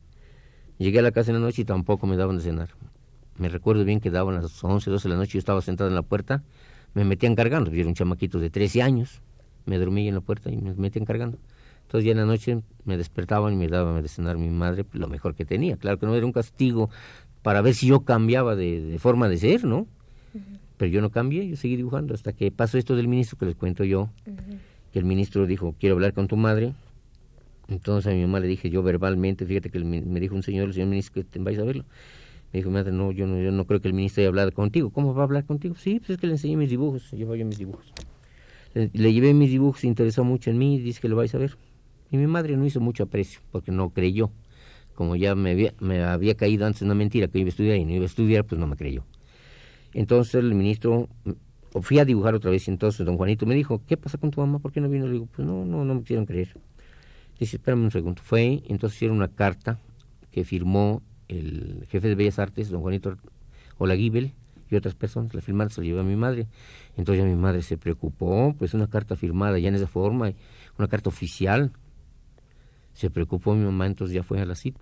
Llegué 0.78 0.98
a 0.98 1.02
la 1.02 1.10
casa 1.10 1.30
en 1.30 1.40
la 1.40 1.46
noche 1.46 1.62
y 1.62 1.64
tampoco 1.64 2.06
me 2.06 2.16
daban 2.16 2.36
de 2.36 2.42
cenar. 2.42 2.70
Me 3.38 3.48
recuerdo 3.48 3.84
bien 3.84 4.00
que 4.00 4.10
daban 4.10 4.36
las 4.36 4.62
11, 4.62 4.90
12 4.90 5.08
de 5.08 5.14
la 5.14 5.18
noche, 5.18 5.32
yo 5.32 5.38
estaba 5.38 5.60
sentado 5.60 5.88
en 5.90 5.94
la 5.94 6.02
puerta, 6.02 6.42
me 6.94 7.04
metían 7.04 7.34
cargando, 7.34 7.70
yo 7.70 7.80
era 7.80 7.88
un 7.88 7.94
chamaquito 7.94 8.38
de 8.38 8.48
13 8.48 8.82
años, 8.82 9.20
me 9.66 9.78
dormí 9.78 10.08
en 10.08 10.14
la 10.14 10.20
puerta 10.22 10.50
y 10.50 10.56
me 10.56 10.74
metían 10.74 11.04
cargando. 11.04 11.38
Entonces 11.86 12.04
ya 12.04 12.12
en 12.12 12.18
la 12.18 12.26
noche 12.26 12.62
me 12.84 12.96
despertaban 12.96 13.52
y 13.52 13.56
me 13.56 13.68
daban 13.68 14.02
de 14.02 14.08
cenar 14.08 14.36
mi 14.38 14.50
madre 14.50 14.84
lo 14.92 15.06
mejor 15.06 15.36
que 15.36 15.44
tenía. 15.44 15.76
Claro 15.76 15.98
que 15.98 16.06
no 16.06 16.16
era 16.16 16.26
un 16.26 16.32
castigo 16.32 16.90
para 17.42 17.62
ver 17.62 17.74
si 17.74 17.86
yo 17.86 18.00
cambiaba 18.00 18.56
de, 18.56 18.96
forma 18.98 19.28
de 19.28 19.36
ser, 19.36 19.64
¿no? 19.64 19.86
Pero 20.78 20.90
yo 20.90 21.00
no 21.00 21.10
cambié, 21.10 21.48
yo 21.48 21.56
seguí 21.56 21.76
dibujando 21.76 22.12
hasta 22.12 22.32
que 22.32 22.50
pasó 22.50 22.76
esto 22.76 22.96
del 22.96 23.06
ministro 23.06 23.38
que 23.38 23.46
les 23.46 23.54
cuento 23.54 23.84
yo, 23.84 24.10
que 24.92 24.98
el 24.98 25.04
ministro 25.04 25.46
dijo, 25.46 25.74
quiero 25.78 25.94
hablar 25.94 26.12
con 26.12 26.26
tu 26.26 26.36
madre. 26.36 26.74
Entonces 27.68 28.12
a 28.12 28.14
mi 28.14 28.22
mamá 28.22 28.40
le 28.40 28.48
dije 28.48 28.68
yo 28.68 28.82
verbalmente, 28.82 29.46
fíjate 29.46 29.70
que 29.70 29.78
me 29.78 30.20
dijo 30.20 30.34
un 30.34 30.42
señor, 30.42 30.66
el 30.66 30.74
señor 30.74 30.88
ministro, 30.88 31.22
que 31.30 31.38
vais 31.38 31.58
a 31.58 31.64
verlo. 31.64 31.84
Me 32.52 32.58
dijo, 32.58 32.70
madre, 32.70 32.90
no 32.90 33.12
yo, 33.12 33.26
no, 33.26 33.40
yo 33.40 33.52
no 33.52 33.64
creo 33.64 33.80
que 33.80 33.88
el 33.88 33.94
ministro 33.94 34.22
haya 34.22 34.28
hablado 34.28 34.50
contigo. 34.52 34.90
¿Cómo 34.90 35.14
va 35.14 35.22
a 35.22 35.24
hablar 35.24 35.44
contigo? 35.44 35.76
Sí, 35.76 36.00
pues 36.00 36.10
es 36.10 36.18
que 36.18 36.26
le 36.26 36.34
enseñé 36.34 36.56
mis 36.56 36.70
dibujos, 36.70 37.12
llevo 37.12 37.36
yo 37.36 37.46
mis 37.46 37.58
dibujos. 37.58 37.92
Le, 38.74 38.90
le 38.92 39.12
llevé 39.12 39.34
mis 39.34 39.50
dibujos, 39.50 39.80
se 39.80 39.86
interesó 39.86 40.24
mucho 40.24 40.50
en 40.50 40.58
mí 40.58 40.76
y 40.76 40.78
dice 40.80 41.00
que 41.00 41.08
lo 41.08 41.16
vais 41.16 41.34
a 41.34 41.38
ver. 41.38 41.56
Y 42.10 42.16
mi 42.16 42.26
madre 42.26 42.56
no 42.56 42.64
hizo 42.64 42.80
mucho 42.80 43.04
aprecio, 43.04 43.40
porque 43.50 43.72
no 43.72 43.90
creyó. 43.90 44.30
Como 44.94 45.16
ya 45.16 45.34
me 45.34 45.50
había, 45.50 45.74
me 45.80 46.02
había 46.02 46.36
caído 46.36 46.66
antes 46.66 46.82
una 46.82 46.94
mentira 46.94 47.28
que 47.28 47.38
iba 47.38 47.48
a 47.48 47.50
estudiar 47.50 47.76
y 47.76 47.84
no 47.84 47.92
iba 47.92 48.04
a 48.04 48.06
estudiar, 48.06 48.44
pues 48.44 48.58
no 48.58 48.66
me 48.66 48.76
creyó. 48.76 49.04
Entonces 49.92 50.34
el 50.36 50.54
ministro, 50.54 51.08
fui 51.82 51.98
a 51.98 52.04
dibujar 52.04 52.34
otra 52.34 52.50
vez 52.50 52.66
y 52.68 52.70
entonces 52.70 53.04
don 53.04 53.16
Juanito 53.16 53.46
me 53.46 53.54
dijo, 53.54 53.82
¿qué 53.86 53.96
pasa 53.96 54.18
con 54.18 54.30
tu 54.30 54.40
mamá? 54.40 54.58
¿Por 54.58 54.72
qué 54.72 54.80
no 54.80 54.88
vino? 54.88 55.06
Le 55.06 55.14
digo, 55.14 55.28
pues 55.34 55.46
no, 55.46 55.64
no, 55.64 55.84
no 55.84 55.94
me 55.94 56.00
quisieron 56.00 56.26
creer. 56.26 56.56
Dice, 57.38 57.56
espérame 57.56 57.84
un 57.84 57.90
segundo. 57.90 58.22
Fue, 58.22 58.62
entonces 58.66 58.96
hicieron 58.96 59.18
una 59.18 59.28
carta 59.28 59.78
que 60.30 60.44
firmó 60.44 61.02
el 61.28 61.86
jefe 61.90 62.08
de 62.08 62.14
Bellas 62.14 62.38
Artes, 62.38 62.70
don 62.70 62.80
Juanito 62.80 63.16
Olaguibel, 63.78 64.32
y 64.70 64.76
otras 64.76 64.94
personas, 64.94 65.32
la 65.34 65.40
firmaron, 65.40 65.70
se 65.70 65.80
la 65.80 65.86
llevó 65.86 66.00
a 66.00 66.04
mi 66.04 66.16
madre. 66.16 66.46
Entonces 66.96 67.22
ya 67.22 67.28
mi 67.28 67.36
madre 67.36 67.62
se 67.62 67.76
preocupó, 67.76 68.54
pues 68.58 68.74
una 68.74 68.88
carta 68.88 69.16
firmada 69.16 69.58
ya 69.58 69.68
en 69.68 69.74
esa 69.74 69.86
forma, 69.86 70.32
una 70.78 70.88
carta 70.88 71.08
oficial, 71.08 71.72
se 72.96 73.10
preocupó 73.10 73.54
mi 73.54 73.64
mamá, 73.64 73.86
entonces 73.86 74.14
ya 74.14 74.22
fue 74.22 74.40
a 74.40 74.46
la 74.46 74.54
cita. 74.54 74.80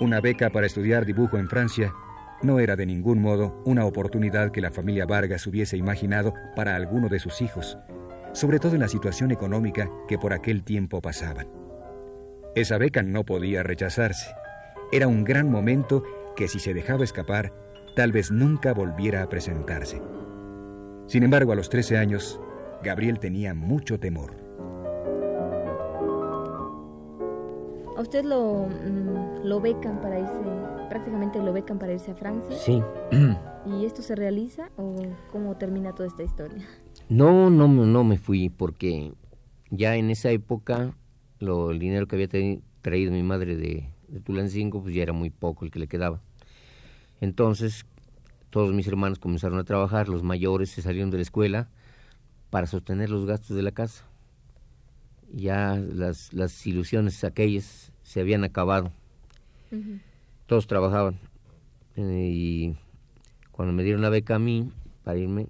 Una 0.00 0.20
beca 0.20 0.50
para 0.50 0.66
estudiar 0.66 1.06
dibujo 1.06 1.38
en 1.38 1.48
Francia 1.48 1.94
no 2.42 2.58
era 2.58 2.74
de 2.74 2.86
ningún 2.86 3.22
modo 3.22 3.62
una 3.64 3.86
oportunidad 3.86 4.50
que 4.50 4.60
la 4.60 4.72
familia 4.72 5.06
Vargas 5.06 5.46
hubiese 5.46 5.76
imaginado 5.76 6.34
para 6.56 6.74
alguno 6.74 7.08
de 7.08 7.20
sus 7.20 7.40
hijos, 7.40 7.78
sobre 8.32 8.58
todo 8.58 8.74
en 8.74 8.80
la 8.80 8.88
situación 8.88 9.30
económica 9.30 9.88
que 10.08 10.18
por 10.18 10.32
aquel 10.32 10.64
tiempo 10.64 11.00
pasaban. 11.00 11.46
Esa 12.56 12.78
beca 12.78 13.04
no 13.04 13.24
podía 13.24 13.62
rechazarse. 13.62 14.34
Era 14.90 15.06
un 15.06 15.22
gran 15.22 15.48
momento 15.48 16.02
que 16.34 16.48
si 16.48 16.58
se 16.58 16.74
dejaba 16.74 17.04
escapar, 17.04 17.52
tal 17.94 18.10
vez 18.10 18.32
nunca 18.32 18.74
volviera 18.74 19.22
a 19.22 19.28
presentarse. 19.28 20.02
Sin 21.06 21.22
embargo, 21.22 21.52
a 21.52 21.54
los 21.54 21.68
13 21.68 21.98
años, 21.98 22.40
Gabriel 22.82 23.18
tenía 23.18 23.54
mucho 23.54 24.00
temor. 24.00 24.34
¿A 27.96 28.00
usted 28.00 28.24
lo, 28.24 28.66
mm, 28.66 29.44
lo 29.44 29.60
becan 29.60 30.00
para 30.00 30.18
irse, 30.18 30.40
prácticamente 30.88 31.40
lo 31.40 31.52
becan 31.52 31.78
para 31.78 31.92
irse 31.92 32.10
a 32.10 32.14
Francia? 32.14 32.56
Sí. 32.56 32.82
¿Y 33.66 33.84
esto 33.84 34.02
se 34.02 34.14
realiza 34.14 34.70
o 34.76 34.96
cómo 35.30 35.56
termina 35.56 35.94
toda 35.94 36.08
esta 36.08 36.22
historia? 36.22 36.66
No, 37.08 37.50
no, 37.50 37.68
no 37.68 38.04
me 38.04 38.18
fui 38.18 38.48
porque 38.50 39.12
ya 39.70 39.96
en 39.96 40.10
esa 40.10 40.30
época 40.30 40.94
lo, 41.38 41.70
el 41.70 41.78
dinero 41.78 42.06
que 42.06 42.16
había 42.16 42.28
traído 42.82 43.12
mi 43.12 43.22
madre 43.22 43.56
de, 43.56 43.88
de 44.08 44.20
Tulancingo 44.20 44.82
pues 44.82 44.94
ya 44.94 45.02
era 45.02 45.12
muy 45.12 45.30
poco 45.30 45.64
el 45.64 45.70
que 45.70 45.78
le 45.78 45.86
quedaba. 45.86 46.20
Entonces 47.20 47.86
todos 48.54 48.72
mis 48.72 48.86
hermanos 48.86 49.18
comenzaron 49.18 49.58
a 49.58 49.64
trabajar, 49.64 50.08
los 50.08 50.22
mayores 50.22 50.70
se 50.70 50.80
salieron 50.80 51.10
de 51.10 51.16
la 51.16 51.24
escuela 51.24 51.68
para 52.50 52.68
sostener 52.68 53.10
los 53.10 53.26
gastos 53.26 53.56
de 53.56 53.62
la 53.62 53.72
casa. 53.72 54.04
Ya 55.32 55.74
las, 55.74 56.32
las 56.32 56.64
ilusiones 56.64 57.24
aquellas 57.24 57.92
se 58.04 58.20
habían 58.20 58.44
acabado. 58.44 58.92
Todos 60.46 60.68
trabajaban. 60.68 61.18
Eh, 61.96 62.30
y 62.32 62.76
cuando 63.50 63.74
me 63.74 63.82
dieron 63.82 64.02
la 64.02 64.08
beca 64.08 64.36
a 64.36 64.38
mí 64.38 64.70
para 65.02 65.18
irme, 65.18 65.48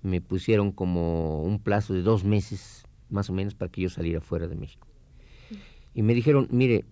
me 0.00 0.22
pusieron 0.22 0.72
como 0.72 1.42
un 1.42 1.58
plazo 1.58 1.92
de 1.92 2.00
dos 2.00 2.24
meses, 2.24 2.86
más 3.10 3.28
o 3.28 3.34
menos, 3.34 3.54
para 3.54 3.70
que 3.70 3.82
yo 3.82 3.90
saliera 3.90 4.22
fuera 4.22 4.48
de 4.48 4.56
México. 4.56 4.88
Y 5.92 6.00
me 6.00 6.14
dijeron, 6.14 6.48
mire, 6.50 6.86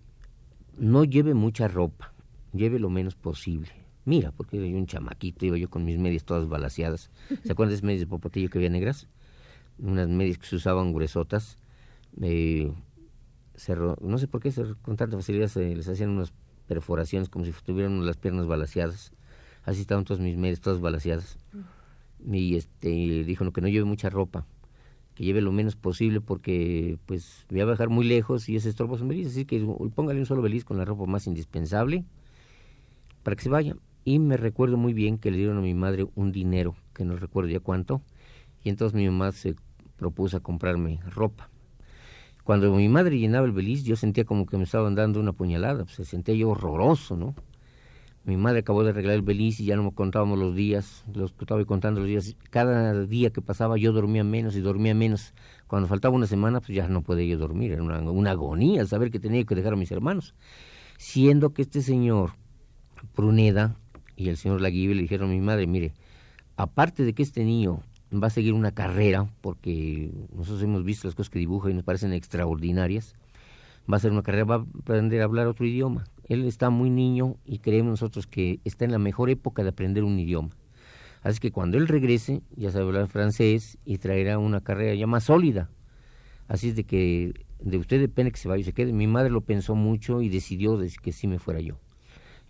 no 0.77 1.05
lleve 1.05 1.33
mucha 1.33 1.67
ropa, 1.67 2.13
lleve 2.53 2.79
lo 2.79 2.91
menos 2.91 3.15
posible 3.15 3.80
Mira, 4.05 4.33
porque 4.33 4.57
yo 4.57 4.77
un 4.77 4.87
chamaquito, 4.87 5.47
iba 5.47 5.59
yo 5.59 5.69
con 5.69 5.85
mis 5.85 5.99
medias 5.99 6.25
todas 6.25 6.49
balaseadas. 6.49 7.11
¿Se 7.45 7.53
acuerdan 7.53 7.71
de 7.71 7.75
esas 7.75 7.85
medias 7.85 8.01
de 8.01 8.07
popotillo 8.07 8.49
que 8.49 8.59
había 8.59 8.71
negras? 8.71 9.07
Unas 9.79 10.09
medias 10.09 10.39
que 10.39 10.47
se 10.47 10.57
usaban 10.57 10.93
gruesotas. 10.93 11.59
Eh, 12.21 12.73
no 14.01 14.19
sé 14.19 14.27
por 14.27 14.41
qué 14.41 14.53
con 14.83 14.97
tanta 14.97 15.17
facilidad 15.17 15.49
se 15.49 15.75
les 15.77 15.89
hacían 15.89 16.11
unas 16.11 16.33
perforaciones 16.67 17.29
como 17.29 17.45
si 17.45 17.53
tuvieran 17.65 18.07
las 18.07 18.17
piernas 18.17 18.47
balaseadas. 18.47 19.13
Así 19.65 19.83
estaban 19.83 20.05
todas 20.05 20.21
mis 20.23 20.37
medias, 20.37 20.61
todas 20.61 20.81
balaseadas. 20.81 21.39
Y 22.27 22.57
este, 22.57 22.89
dijo 22.89 23.51
que 23.53 23.61
no 23.61 23.69
lleve 23.69 23.85
mucha 23.85 24.09
ropa, 24.09 24.47
que 25.15 25.25
lleve 25.25 25.43
lo 25.43 25.53
menos 25.53 25.77
posible 25.77 26.21
porque 26.21 26.99
pues 27.07 27.47
me 27.51 27.59
iba 27.59 27.69
a 27.69 27.73
dejar 27.73 27.91
muy 27.91 28.07
lejos 28.07 28.49
y 28.49 28.57
ese 28.57 28.71
estorbo 28.71 28.97
son 28.97 29.11
Así 29.11 29.45
que 29.45 29.61
póngale 29.95 30.21
un 30.21 30.27
solo 30.27 30.43
beliz 30.43 30.65
con 30.65 30.79
la 30.79 30.85
ropa 30.85 31.05
más 31.07 31.27
indispensable 31.27 32.05
para 33.23 33.37
que 33.37 33.43
se 33.43 33.51
vaya. 33.51 33.77
Y 34.05 34.19
me 34.19 34.37
recuerdo 34.37 34.77
muy 34.77 34.93
bien 34.95 35.19
que 35.19 35.31
le 35.31 35.37
dieron 35.37 35.59
a 35.59 35.61
mi 35.61 35.75
madre 35.75 36.07
un 36.15 36.33
dinero, 36.33 36.75
que 36.95 37.05
no 37.05 37.17
recuerdo 37.17 37.51
ya 37.51 37.61
cuánto, 37.61 38.03
y 38.65 38.69
entonces 38.71 38.95
mi 38.95 39.07
mamá 39.07 39.33
se 39.33 39.55
propuso 39.97 40.39
a 40.39 40.41
comprarme 40.41 41.01
ropa. 41.07 41.51
Cuando 42.45 42.75
mi 42.75 42.89
madre 42.89 43.19
llenaba 43.19 43.47
el 43.47 43.53
beliz, 43.53 43.85
yo 43.85 43.97
sentía 43.97 44.25
como 44.25 44.47
que 44.47 44.57
me 44.57 44.65
estaban 44.65 44.95
dando 44.95 45.21
una 45.21 45.33
puñalada, 45.33 45.85
pues, 45.85 45.97
se 45.97 46.05
sentía 46.05 46.35
yo 46.35 46.51
horroroso, 46.51 47.17
¿no? 47.17 47.35
Mi 48.25 48.37
madre 48.37 48.61
acabó 48.61 48.85
de 48.85 48.91
arreglar 48.91 49.15
el 49.15 49.23
beliz 49.23 49.61
y 49.61 49.65
ya 49.65 49.77
no 49.77 49.83
me 49.83 49.93
contábamos 49.93 50.39
los 50.39 50.55
días, 50.55 51.05
los 51.15 51.35
estaba 51.41 51.65
contando 51.65 52.01
los 52.01 52.09
días. 52.09 52.37
Cada 52.51 53.07
día 53.07 53.31
que 53.31 53.41
pasaba 53.41 53.79
yo 53.79 53.93
dormía 53.93 54.25
menos 54.25 54.57
y 54.57 54.61
dormía 54.61 54.95
menos. 54.95 55.33
Cuando 55.67 55.89
faltaba 55.89 56.15
una 56.15 56.27
semana, 56.27 56.61
pues 56.61 56.77
ya 56.77 56.87
no 56.87 57.03
podía 57.03 57.25
yo 57.25 57.39
dormir, 57.39 57.73
era 57.73 57.83
una, 57.83 57.99
una 58.01 58.33
agonía 58.33 58.85
saber 58.85 59.11
que 59.11 59.21
tenía 59.21 59.45
que 59.45 59.55
dejar 59.55 59.73
a 59.73 59.77
mis 59.77 59.91
hermanos. 59.91 60.35
Siendo 60.99 61.55
que 61.55 61.63
este 61.63 61.81
señor, 61.81 62.33
Pruneda, 63.15 63.77
y 64.21 64.29
el 64.29 64.37
señor 64.37 64.61
Laguibe 64.61 64.95
le 64.95 65.03
dijeron 65.03 65.31
a 65.31 65.33
mi 65.33 65.41
madre, 65.41 65.67
mire, 65.67 65.95
aparte 66.57 67.05
de 67.05 67.15
que 67.15 67.23
este 67.23 67.43
niño 67.43 67.81
va 68.13 68.27
a 68.27 68.31
seguir 68.31 68.53
una 68.53 68.73
carrera, 68.73 69.27
porque 69.41 70.11
nosotros 70.35 70.63
hemos 70.63 70.85
visto 70.85 71.09
las 71.09 71.15
cosas 71.15 71.31
que 71.31 71.39
dibuja 71.39 71.71
y 71.71 71.75
nos 71.75 71.85
parecen 71.85 72.13
extraordinarias, 72.13 73.15
va 73.91 73.95
a 73.95 73.97
hacer 73.97 74.13
una 74.13 74.23
carrera, 74.23 74.45
va 74.45 74.57
a 74.57 74.67
aprender 74.79 75.23
a 75.23 75.25
hablar 75.25 75.47
otro 75.47 75.65
idioma. 75.65 76.05
Él 76.29 76.45
está 76.45 76.69
muy 76.69 76.91
niño 76.91 77.37
y 77.47 77.61
creemos 77.61 77.93
nosotros 77.93 78.27
que 78.27 78.61
está 78.65 78.85
en 78.85 78.93
la 78.93 78.99
mejor 78.99 79.31
época 79.31 79.63
de 79.63 79.71
aprender 79.71 80.05
un 80.05 80.19
idioma. 80.19 80.51
Así 81.23 81.41
que 81.41 81.51
cuando 81.51 81.79
él 81.79 81.89
regrese, 81.89 82.43
ya 82.57 82.71
sabe 82.71 82.85
hablar 82.85 83.09
francés 83.09 83.79
y 83.87 83.99
traerá 83.99 84.39
una 84.39 84.61
carrera 84.61 84.95
ya 84.95 85.07
más 85.07 85.25
sólida. 85.25 85.71
Así 86.47 86.69
es 86.69 86.77
de 86.77 86.85
que 86.85 87.33
de 87.59 87.79
usted 87.79 88.01
depende 88.01 88.33
que 88.33 88.39
se 88.39 88.49
vaya 88.49 88.61
y 88.61 88.65
se 88.65 88.75
quede. 88.75 88.93
Mi 88.93 89.07
madre 89.07 89.31
lo 89.31 89.41
pensó 89.41 89.75
mucho 89.75 90.21
y 90.21 90.29
decidió 90.29 90.79
que 91.03 91.13
sí 91.13 91.27
me 91.27 91.39
fuera 91.39 91.61
yo 91.61 91.79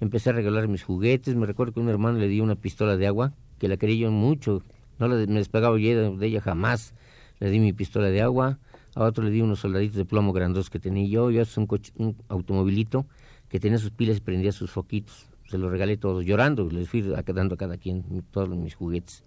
empecé 0.01 0.31
a 0.31 0.33
regalar 0.33 0.69
mis 0.69 0.83
juguetes. 0.83 1.37
Me 1.37 1.47
recuerdo 1.47 1.75
que 1.75 1.81
un 1.81 1.89
hermano 1.89 2.19
le 2.19 2.29
dio 2.29 2.43
una 2.43 2.57
pistola 2.57 2.97
de 2.97 3.07
agua, 3.07 3.33
que 3.59 3.69
la 3.69 3.77
quería 3.77 4.07
yo 4.07 4.11
mucho. 4.11 4.63
No 4.99 5.09
la, 5.09 5.15
me 5.15 5.39
despegaba 5.39 5.77
de 5.77 6.27
ella 6.27 6.41
jamás. 6.41 6.95
le 7.39 7.51
di 7.51 7.61
mi 7.61 7.73
pistola 7.73 8.09
de 8.09 8.21
agua, 8.21 8.59
a 8.95 9.05
otro 9.05 9.25
le 9.25 9.31
di 9.31 9.41
unos 9.41 9.61
soldaditos 9.61 9.97
de 9.97 10.05
plomo 10.05 10.33
grandos 10.33 10.69
que 10.69 10.79
tenía 10.79 11.07
yo, 11.07 11.31
yo 11.31 11.43
un, 11.57 11.69
un 11.97 12.17
automovilito 12.29 13.07
que 13.49 13.61
tenía 13.61 13.79
sus 13.79 13.91
pilas 13.91 14.19
y 14.19 14.21
prendía 14.21 14.53
sus 14.53 14.71
foquitos. 14.71 15.29
Se 15.47 15.59
los 15.59 15.71
regalé 15.71 15.97
todos, 15.97 16.25
llorando, 16.25 16.69
les 16.71 16.89
fui 16.89 17.03
dando 17.03 17.55
a 17.55 17.59
cada 17.59 17.77
quien 17.77 18.05
todos 18.31 18.49
mis 18.51 18.75
juguetes. 18.75 19.25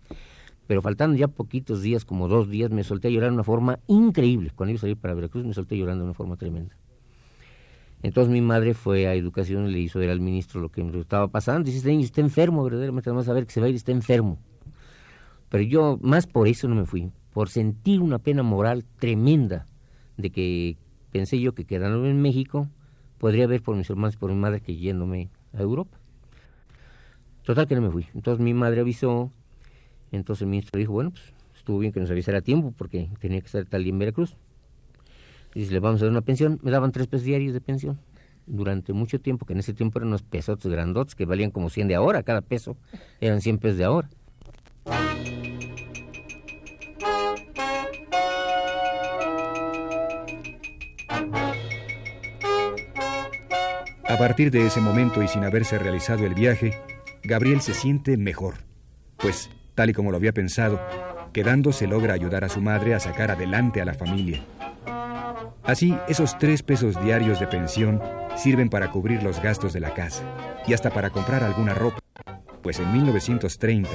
Pero 0.67 0.81
faltando 0.81 1.17
ya 1.17 1.27
poquitos 1.27 1.81
días, 1.81 2.05
como 2.05 2.29
dos 2.29 2.49
días, 2.49 2.71
me 2.71 2.83
solté 2.83 3.09
a 3.09 3.11
llorar 3.11 3.31
de 3.31 3.35
una 3.35 3.43
forma 3.43 3.79
increíble. 3.87 4.51
Cuando 4.55 4.71
iba 4.71 4.77
a 4.77 4.81
salir 4.81 4.97
para 4.97 5.13
Veracruz 5.13 5.43
me 5.43 5.53
solté 5.53 5.77
llorando 5.77 6.03
de 6.03 6.11
una 6.11 6.13
forma 6.13 6.37
tremenda. 6.37 6.75
Entonces 8.03 8.31
mi 8.31 8.41
madre 8.41 8.73
fue 8.73 9.07
a 9.07 9.15
educación 9.15 9.67
y 9.67 9.71
le 9.71 9.79
hizo 9.79 9.97
ver 9.97 10.09
al 10.09 10.19
ministro 10.19 10.59
lo 10.59 10.69
que 10.69 10.83
me 10.83 10.99
estaba 10.99 11.29
pasando. 11.29 11.63
Dice, 11.63 11.77
este 11.77 11.89
niño 11.89 12.03
está 12.03 12.19
enfermo, 12.19 12.63
verdaderamente, 12.63 13.09
vamos 13.09 13.29
a 13.29 13.33
ver 13.33 13.45
que 13.45 13.53
se 13.53 13.61
va 13.61 13.67
a 13.67 13.69
ir, 13.69 13.75
está 13.75 13.93
enfermo. 13.93 14.37
Pero 15.47 15.63
yo, 15.63 15.97
más 16.01 16.27
por 16.27 16.49
eso 16.49 16.67
no 16.67 16.75
me 16.75 16.85
fui, 16.85 17.11
por 17.31 17.47
sentir 17.47 18.01
una 18.01 18.19
pena 18.19 18.43
moral 18.43 18.83
tremenda 18.99 19.65
de 20.17 20.31
que 20.31 20.77
pensé 21.11 21.39
yo 21.39 21.53
que 21.53 21.63
quedándome 21.63 22.09
en 22.09 22.21
México 22.21 22.67
podría 23.19 23.47
ver 23.47 23.61
por 23.61 23.77
mis 23.77 23.89
hermanos 23.89 24.15
y 24.15 24.17
por 24.17 24.31
mi 24.31 24.37
madre 24.37 24.59
que 24.59 24.75
yéndome 24.75 25.29
a 25.53 25.61
Europa. 25.61 25.97
Total 27.43 27.67
que 27.67 27.75
no 27.75 27.81
me 27.81 27.89
fui. 27.89 28.05
Entonces 28.13 28.43
mi 28.43 28.53
madre 28.53 28.81
avisó, 28.81 29.31
entonces 30.11 30.41
el 30.41 30.49
ministro 30.49 30.77
dijo, 30.77 30.91
bueno, 30.91 31.11
pues 31.11 31.33
estuvo 31.55 31.79
bien 31.79 31.93
que 31.93 32.01
nos 32.01 32.11
avisara 32.11 32.39
a 32.39 32.41
tiempo 32.41 32.73
porque 32.77 33.09
tenía 33.21 33.39
que 33.39 33.45
estar 33.45 33.63
tal 33.65 33.83
día 33.83 33.93
en 33.93 33.99
Veracruz. 33.99 34.35
Dice, 35.55 35.71
le 35.71 35.79
vamos 35.79 36.01
a 36.01 36.05
dar 36.05 36.11
una 36.11 36.21
pensión. 36.21 36.59
Me 36.63 36.71
daban 36.71 36.91
tres 36.91 37.07
pesos 37.07 37.25
diarios 37.25 37.53
de 37.53 37.61
pensión 37.61 37.99
durante 38.45 38.93
mucho 38.93 39.19
tiempo, 39.19 39.45
que 39.45 39.53
en 39.53 39.59
ese 39.59 39.73
tiempo 39.73 39.99
eran 39.99 40.09
unos 40.09 40.23
pesos 40.23 40.59
grandotes 40.65 41.15
que 41.15 41.25
valían 41.25 41.51
como 41.51 41.69
100 41.69 41.87
de 41.87 41.95
ahora, 41.95 42.23
cada 42.23 42.41
peso 42.41 42.77
eran 43.21 43.41
100 43.41 43.57
pesos 43.57 43.77
de 43.77 43.83
ahora. 43.85 44.09
A 54.05 54.17
partir 54.17 54.51
de 54.51 54.67
ese 54.67 54.79
momento 54.79 55.23
y 55.23 55.27
sin 55.27 55.43
haberse 55.43 55.79
realizado 55.79 56.25
el 56.25 56.35
viaje, 56.35 56.71
Gabriel 57.23 57.61
se 57.61 57.73
siente 57.73 58.15
mejor, 58.15 58.55
pues, 59.17 59.49
tal 59.73 59.89
y 59.89 59.93
como 59.93 60.11
lo 60.11 60.17
había 60.17 60.33
pensado, 60.33 60.79
quedándose 61.33 61.87
logra 61.87 62.13
ayudar 62.13 62.43
a 62.43 62.49
su 62.49 62.61
madre 62.61 62.93
a 62.93 62.99
sacar 62.99 63.31
adelante 63.31 63.81
a 63.81 63.85
la 63.85 63.95
familia. 63.95 64.43
Así, 65.63 65.95
esos 66.07 66.37
tres 66.37 66.63
pesos 66.63 67.01
diarios 67.03 67.39
de 67.39 67.47
pensión 67.47 68.01
sirven 68.35 68.69
para 68.69 68.91
cubrir 68.91 69.23
los 69.23 69.41
gastos 69.41 69.73
de 69.73 69.79
la 69.79 69.93
casa 69.93 70.23
y 70.67 70.73
hasta 70.73 70.89
para 70.89 71.09
comprar 71.09 71.43
alguna 71.43 71.73
ropa, 71.73 71.99
pues 72.61 72.79
en 72.79 72.91
1930, 72.91 73.89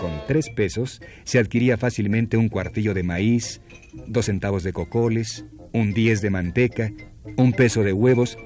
con 0.00 0.10
tres 0.26 0.48
pesos, 0.50 1.00
se 1.24 1.38
adquiría 1.38 1.76
fácilmente 1.76 2.36
un 2.36 2.48
cuartillo 2.48 2.94
de 2.94 3.02
maíz, 3.02 3.60
dos 4.06 4.26
centavos 4.26 4.62
de 4.62 4.72
cocoles, 4.72 5.44
un 5.72 5.92
diez 5.92 6.20
de 6.20 6.30
manteca, 6.30 6.92
un 7.36 7.52
peso 7.52 7.82
de 7.82 7.92
huevos 7.92 8.38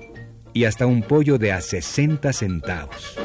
y 0.52 0.64
hasta 0.64 0.86
un 0.86 1.02
pollo 1.02 1.38
de 1.38 1.52
a 1.52 1.60
60 1.60 2.32
centavos. 2.32 3.18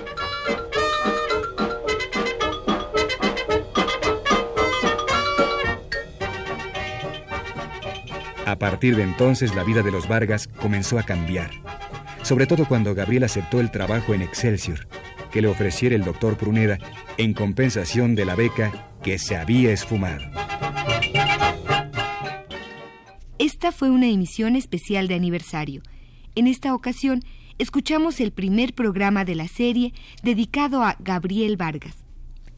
A 8.47 8.57
partir 8.57 8.95
de 8.95 9.03
entonces 9.03 9.53
la 9.55 9.65
vida 9.65 9.83
de 9.83 9.91
los 9.91 10.07
Vargas 10.07 10.47
comenzó 10.47 10.97
a 10.97 11.03
cambiar, 11.03 11.51
sobre 12.23 12.47
todo 12.47 12.65
cuando 12.65 12.95
Gabriel 12.95 13.25
aceptó 13.25 13.59
el 13.59 13.71
trabajo 13.71 14.13
en 14.13 14.21
Excelsior, 14.21 14.87
que 15.33 15.41
le 15.41 15.49
ofreciera 15.49 15.97
el 15.97 16.05
doctor 16.05 16.37
Pruneda 16.37 16.77
en 17.17 17.33
compensación 17.33 18.15
de 18.15 18.23
la 18.23 18.35
beca 18.35 18.93
que 19.03 19.19
se 19.19 19.35
había 19.35 19.73
esfumado. 19.73 20.23
Esta 23.37 23.73
fue 23.73 23.89
una 23.89 24.07
emisión 24.07 24.55
especial 24.55 25.09
de 25.09 25.15
aniversario. 25.15 25.81
En 26.35 26.47
esta 26.47 26.73
ocasión, 26.73 27.25
escuchamos 27.57 28.21
el 28.21 28.31
primer 28.31 28.73
programa 28.73 29.25
de 29.25 29.35
la 29.35 29.49
serie 29.49 29.93
dedicado 30.23 30.83
a 30.83 30.95
Gabriel 30.99 31.57
Vargas. 31.57 31.97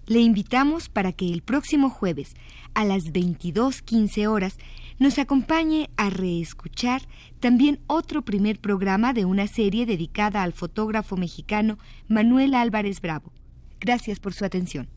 Le 0.05 0.19
invitamos 0.19 0.87
para 0.87 1.13
que 1.13 1.33
el 1.33 1.41
próximo 1.41 1.89
jueves, 1.89 2.35
a 2.75 2.85
las 2.85 3.05
22.15 3.05 4.27
horas, 4.27 4.59
nos 4.99 5.17
acompañe 5.17 5.89
a 5.97 6.09
reescuchar 6.09 7.01
también 7.39 7.79
otro 7.87 8.23
primer 8.23 8.59
programa 8.59 9.13
de 9.13 9.25
una 9.25 9.47
serie 9.47 9.85
dedicada 9.85 10.43
al 10.43 10.53
fotógrafo 10.53 11.15
mexicano 11.17 11.77
Manuel 12.07 12.53
Álvarez 12.53 13.01
Bravo. 13.01 13.31
Gracias 13.79 14.19
por 14.19 14.33
su 14.33 14.45
atención. 14.45 14.89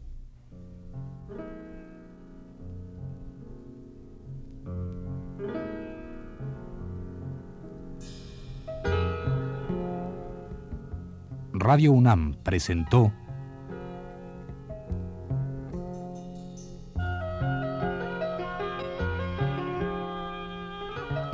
Radio 11.54 11.92
UNAM 11.92 12.34
presentó 12.42 13.12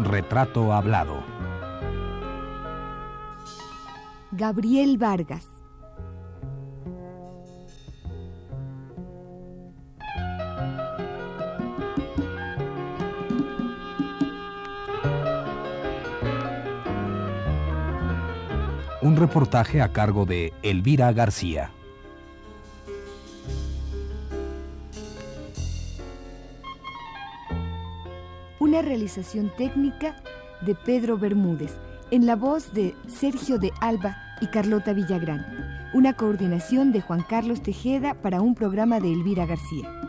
Retrato 0.09 0.73
Hablado. 0.73 1.23
Gabriel 4.33 4.97
Vargas. 4.97 5.47
Un 19.03 19.16
reportaje 19.16 19.83
a 19.83 19.92
cargo 19.92 20.25
de 20.25 20.55
Elvira 20.62 21.12
García. 21.12 21.71
Realización 28.83 29.51
técnica 29.57 30.17
de 30.62 30.75
Pedro 30.75 31.19
Bermúdez, 31.19 31.79
en 32.11 32.27
la 32.27 32.37
voz 32.37 32.73
de 32.73 32.95
Sergio 33.07 33.59
de 33.59 33.73
Alba 33.81 34.17
y 34.41 34.47
Carlota 34.47 34.93
Villagrán. 34.93 35.47
Una 35.95 36.14
coordinación 36.14 36.93
de 36.93 37.01
Juan 37.01 37.25
Carlos 37.29 37.62
Tejeda 37.62 38.14
para 38.14 38.41
un 38.41 38.55
programa 38.55 39.01
de 39.01 39.12
Elvira 39.12 39.47
García. 39.47 40.08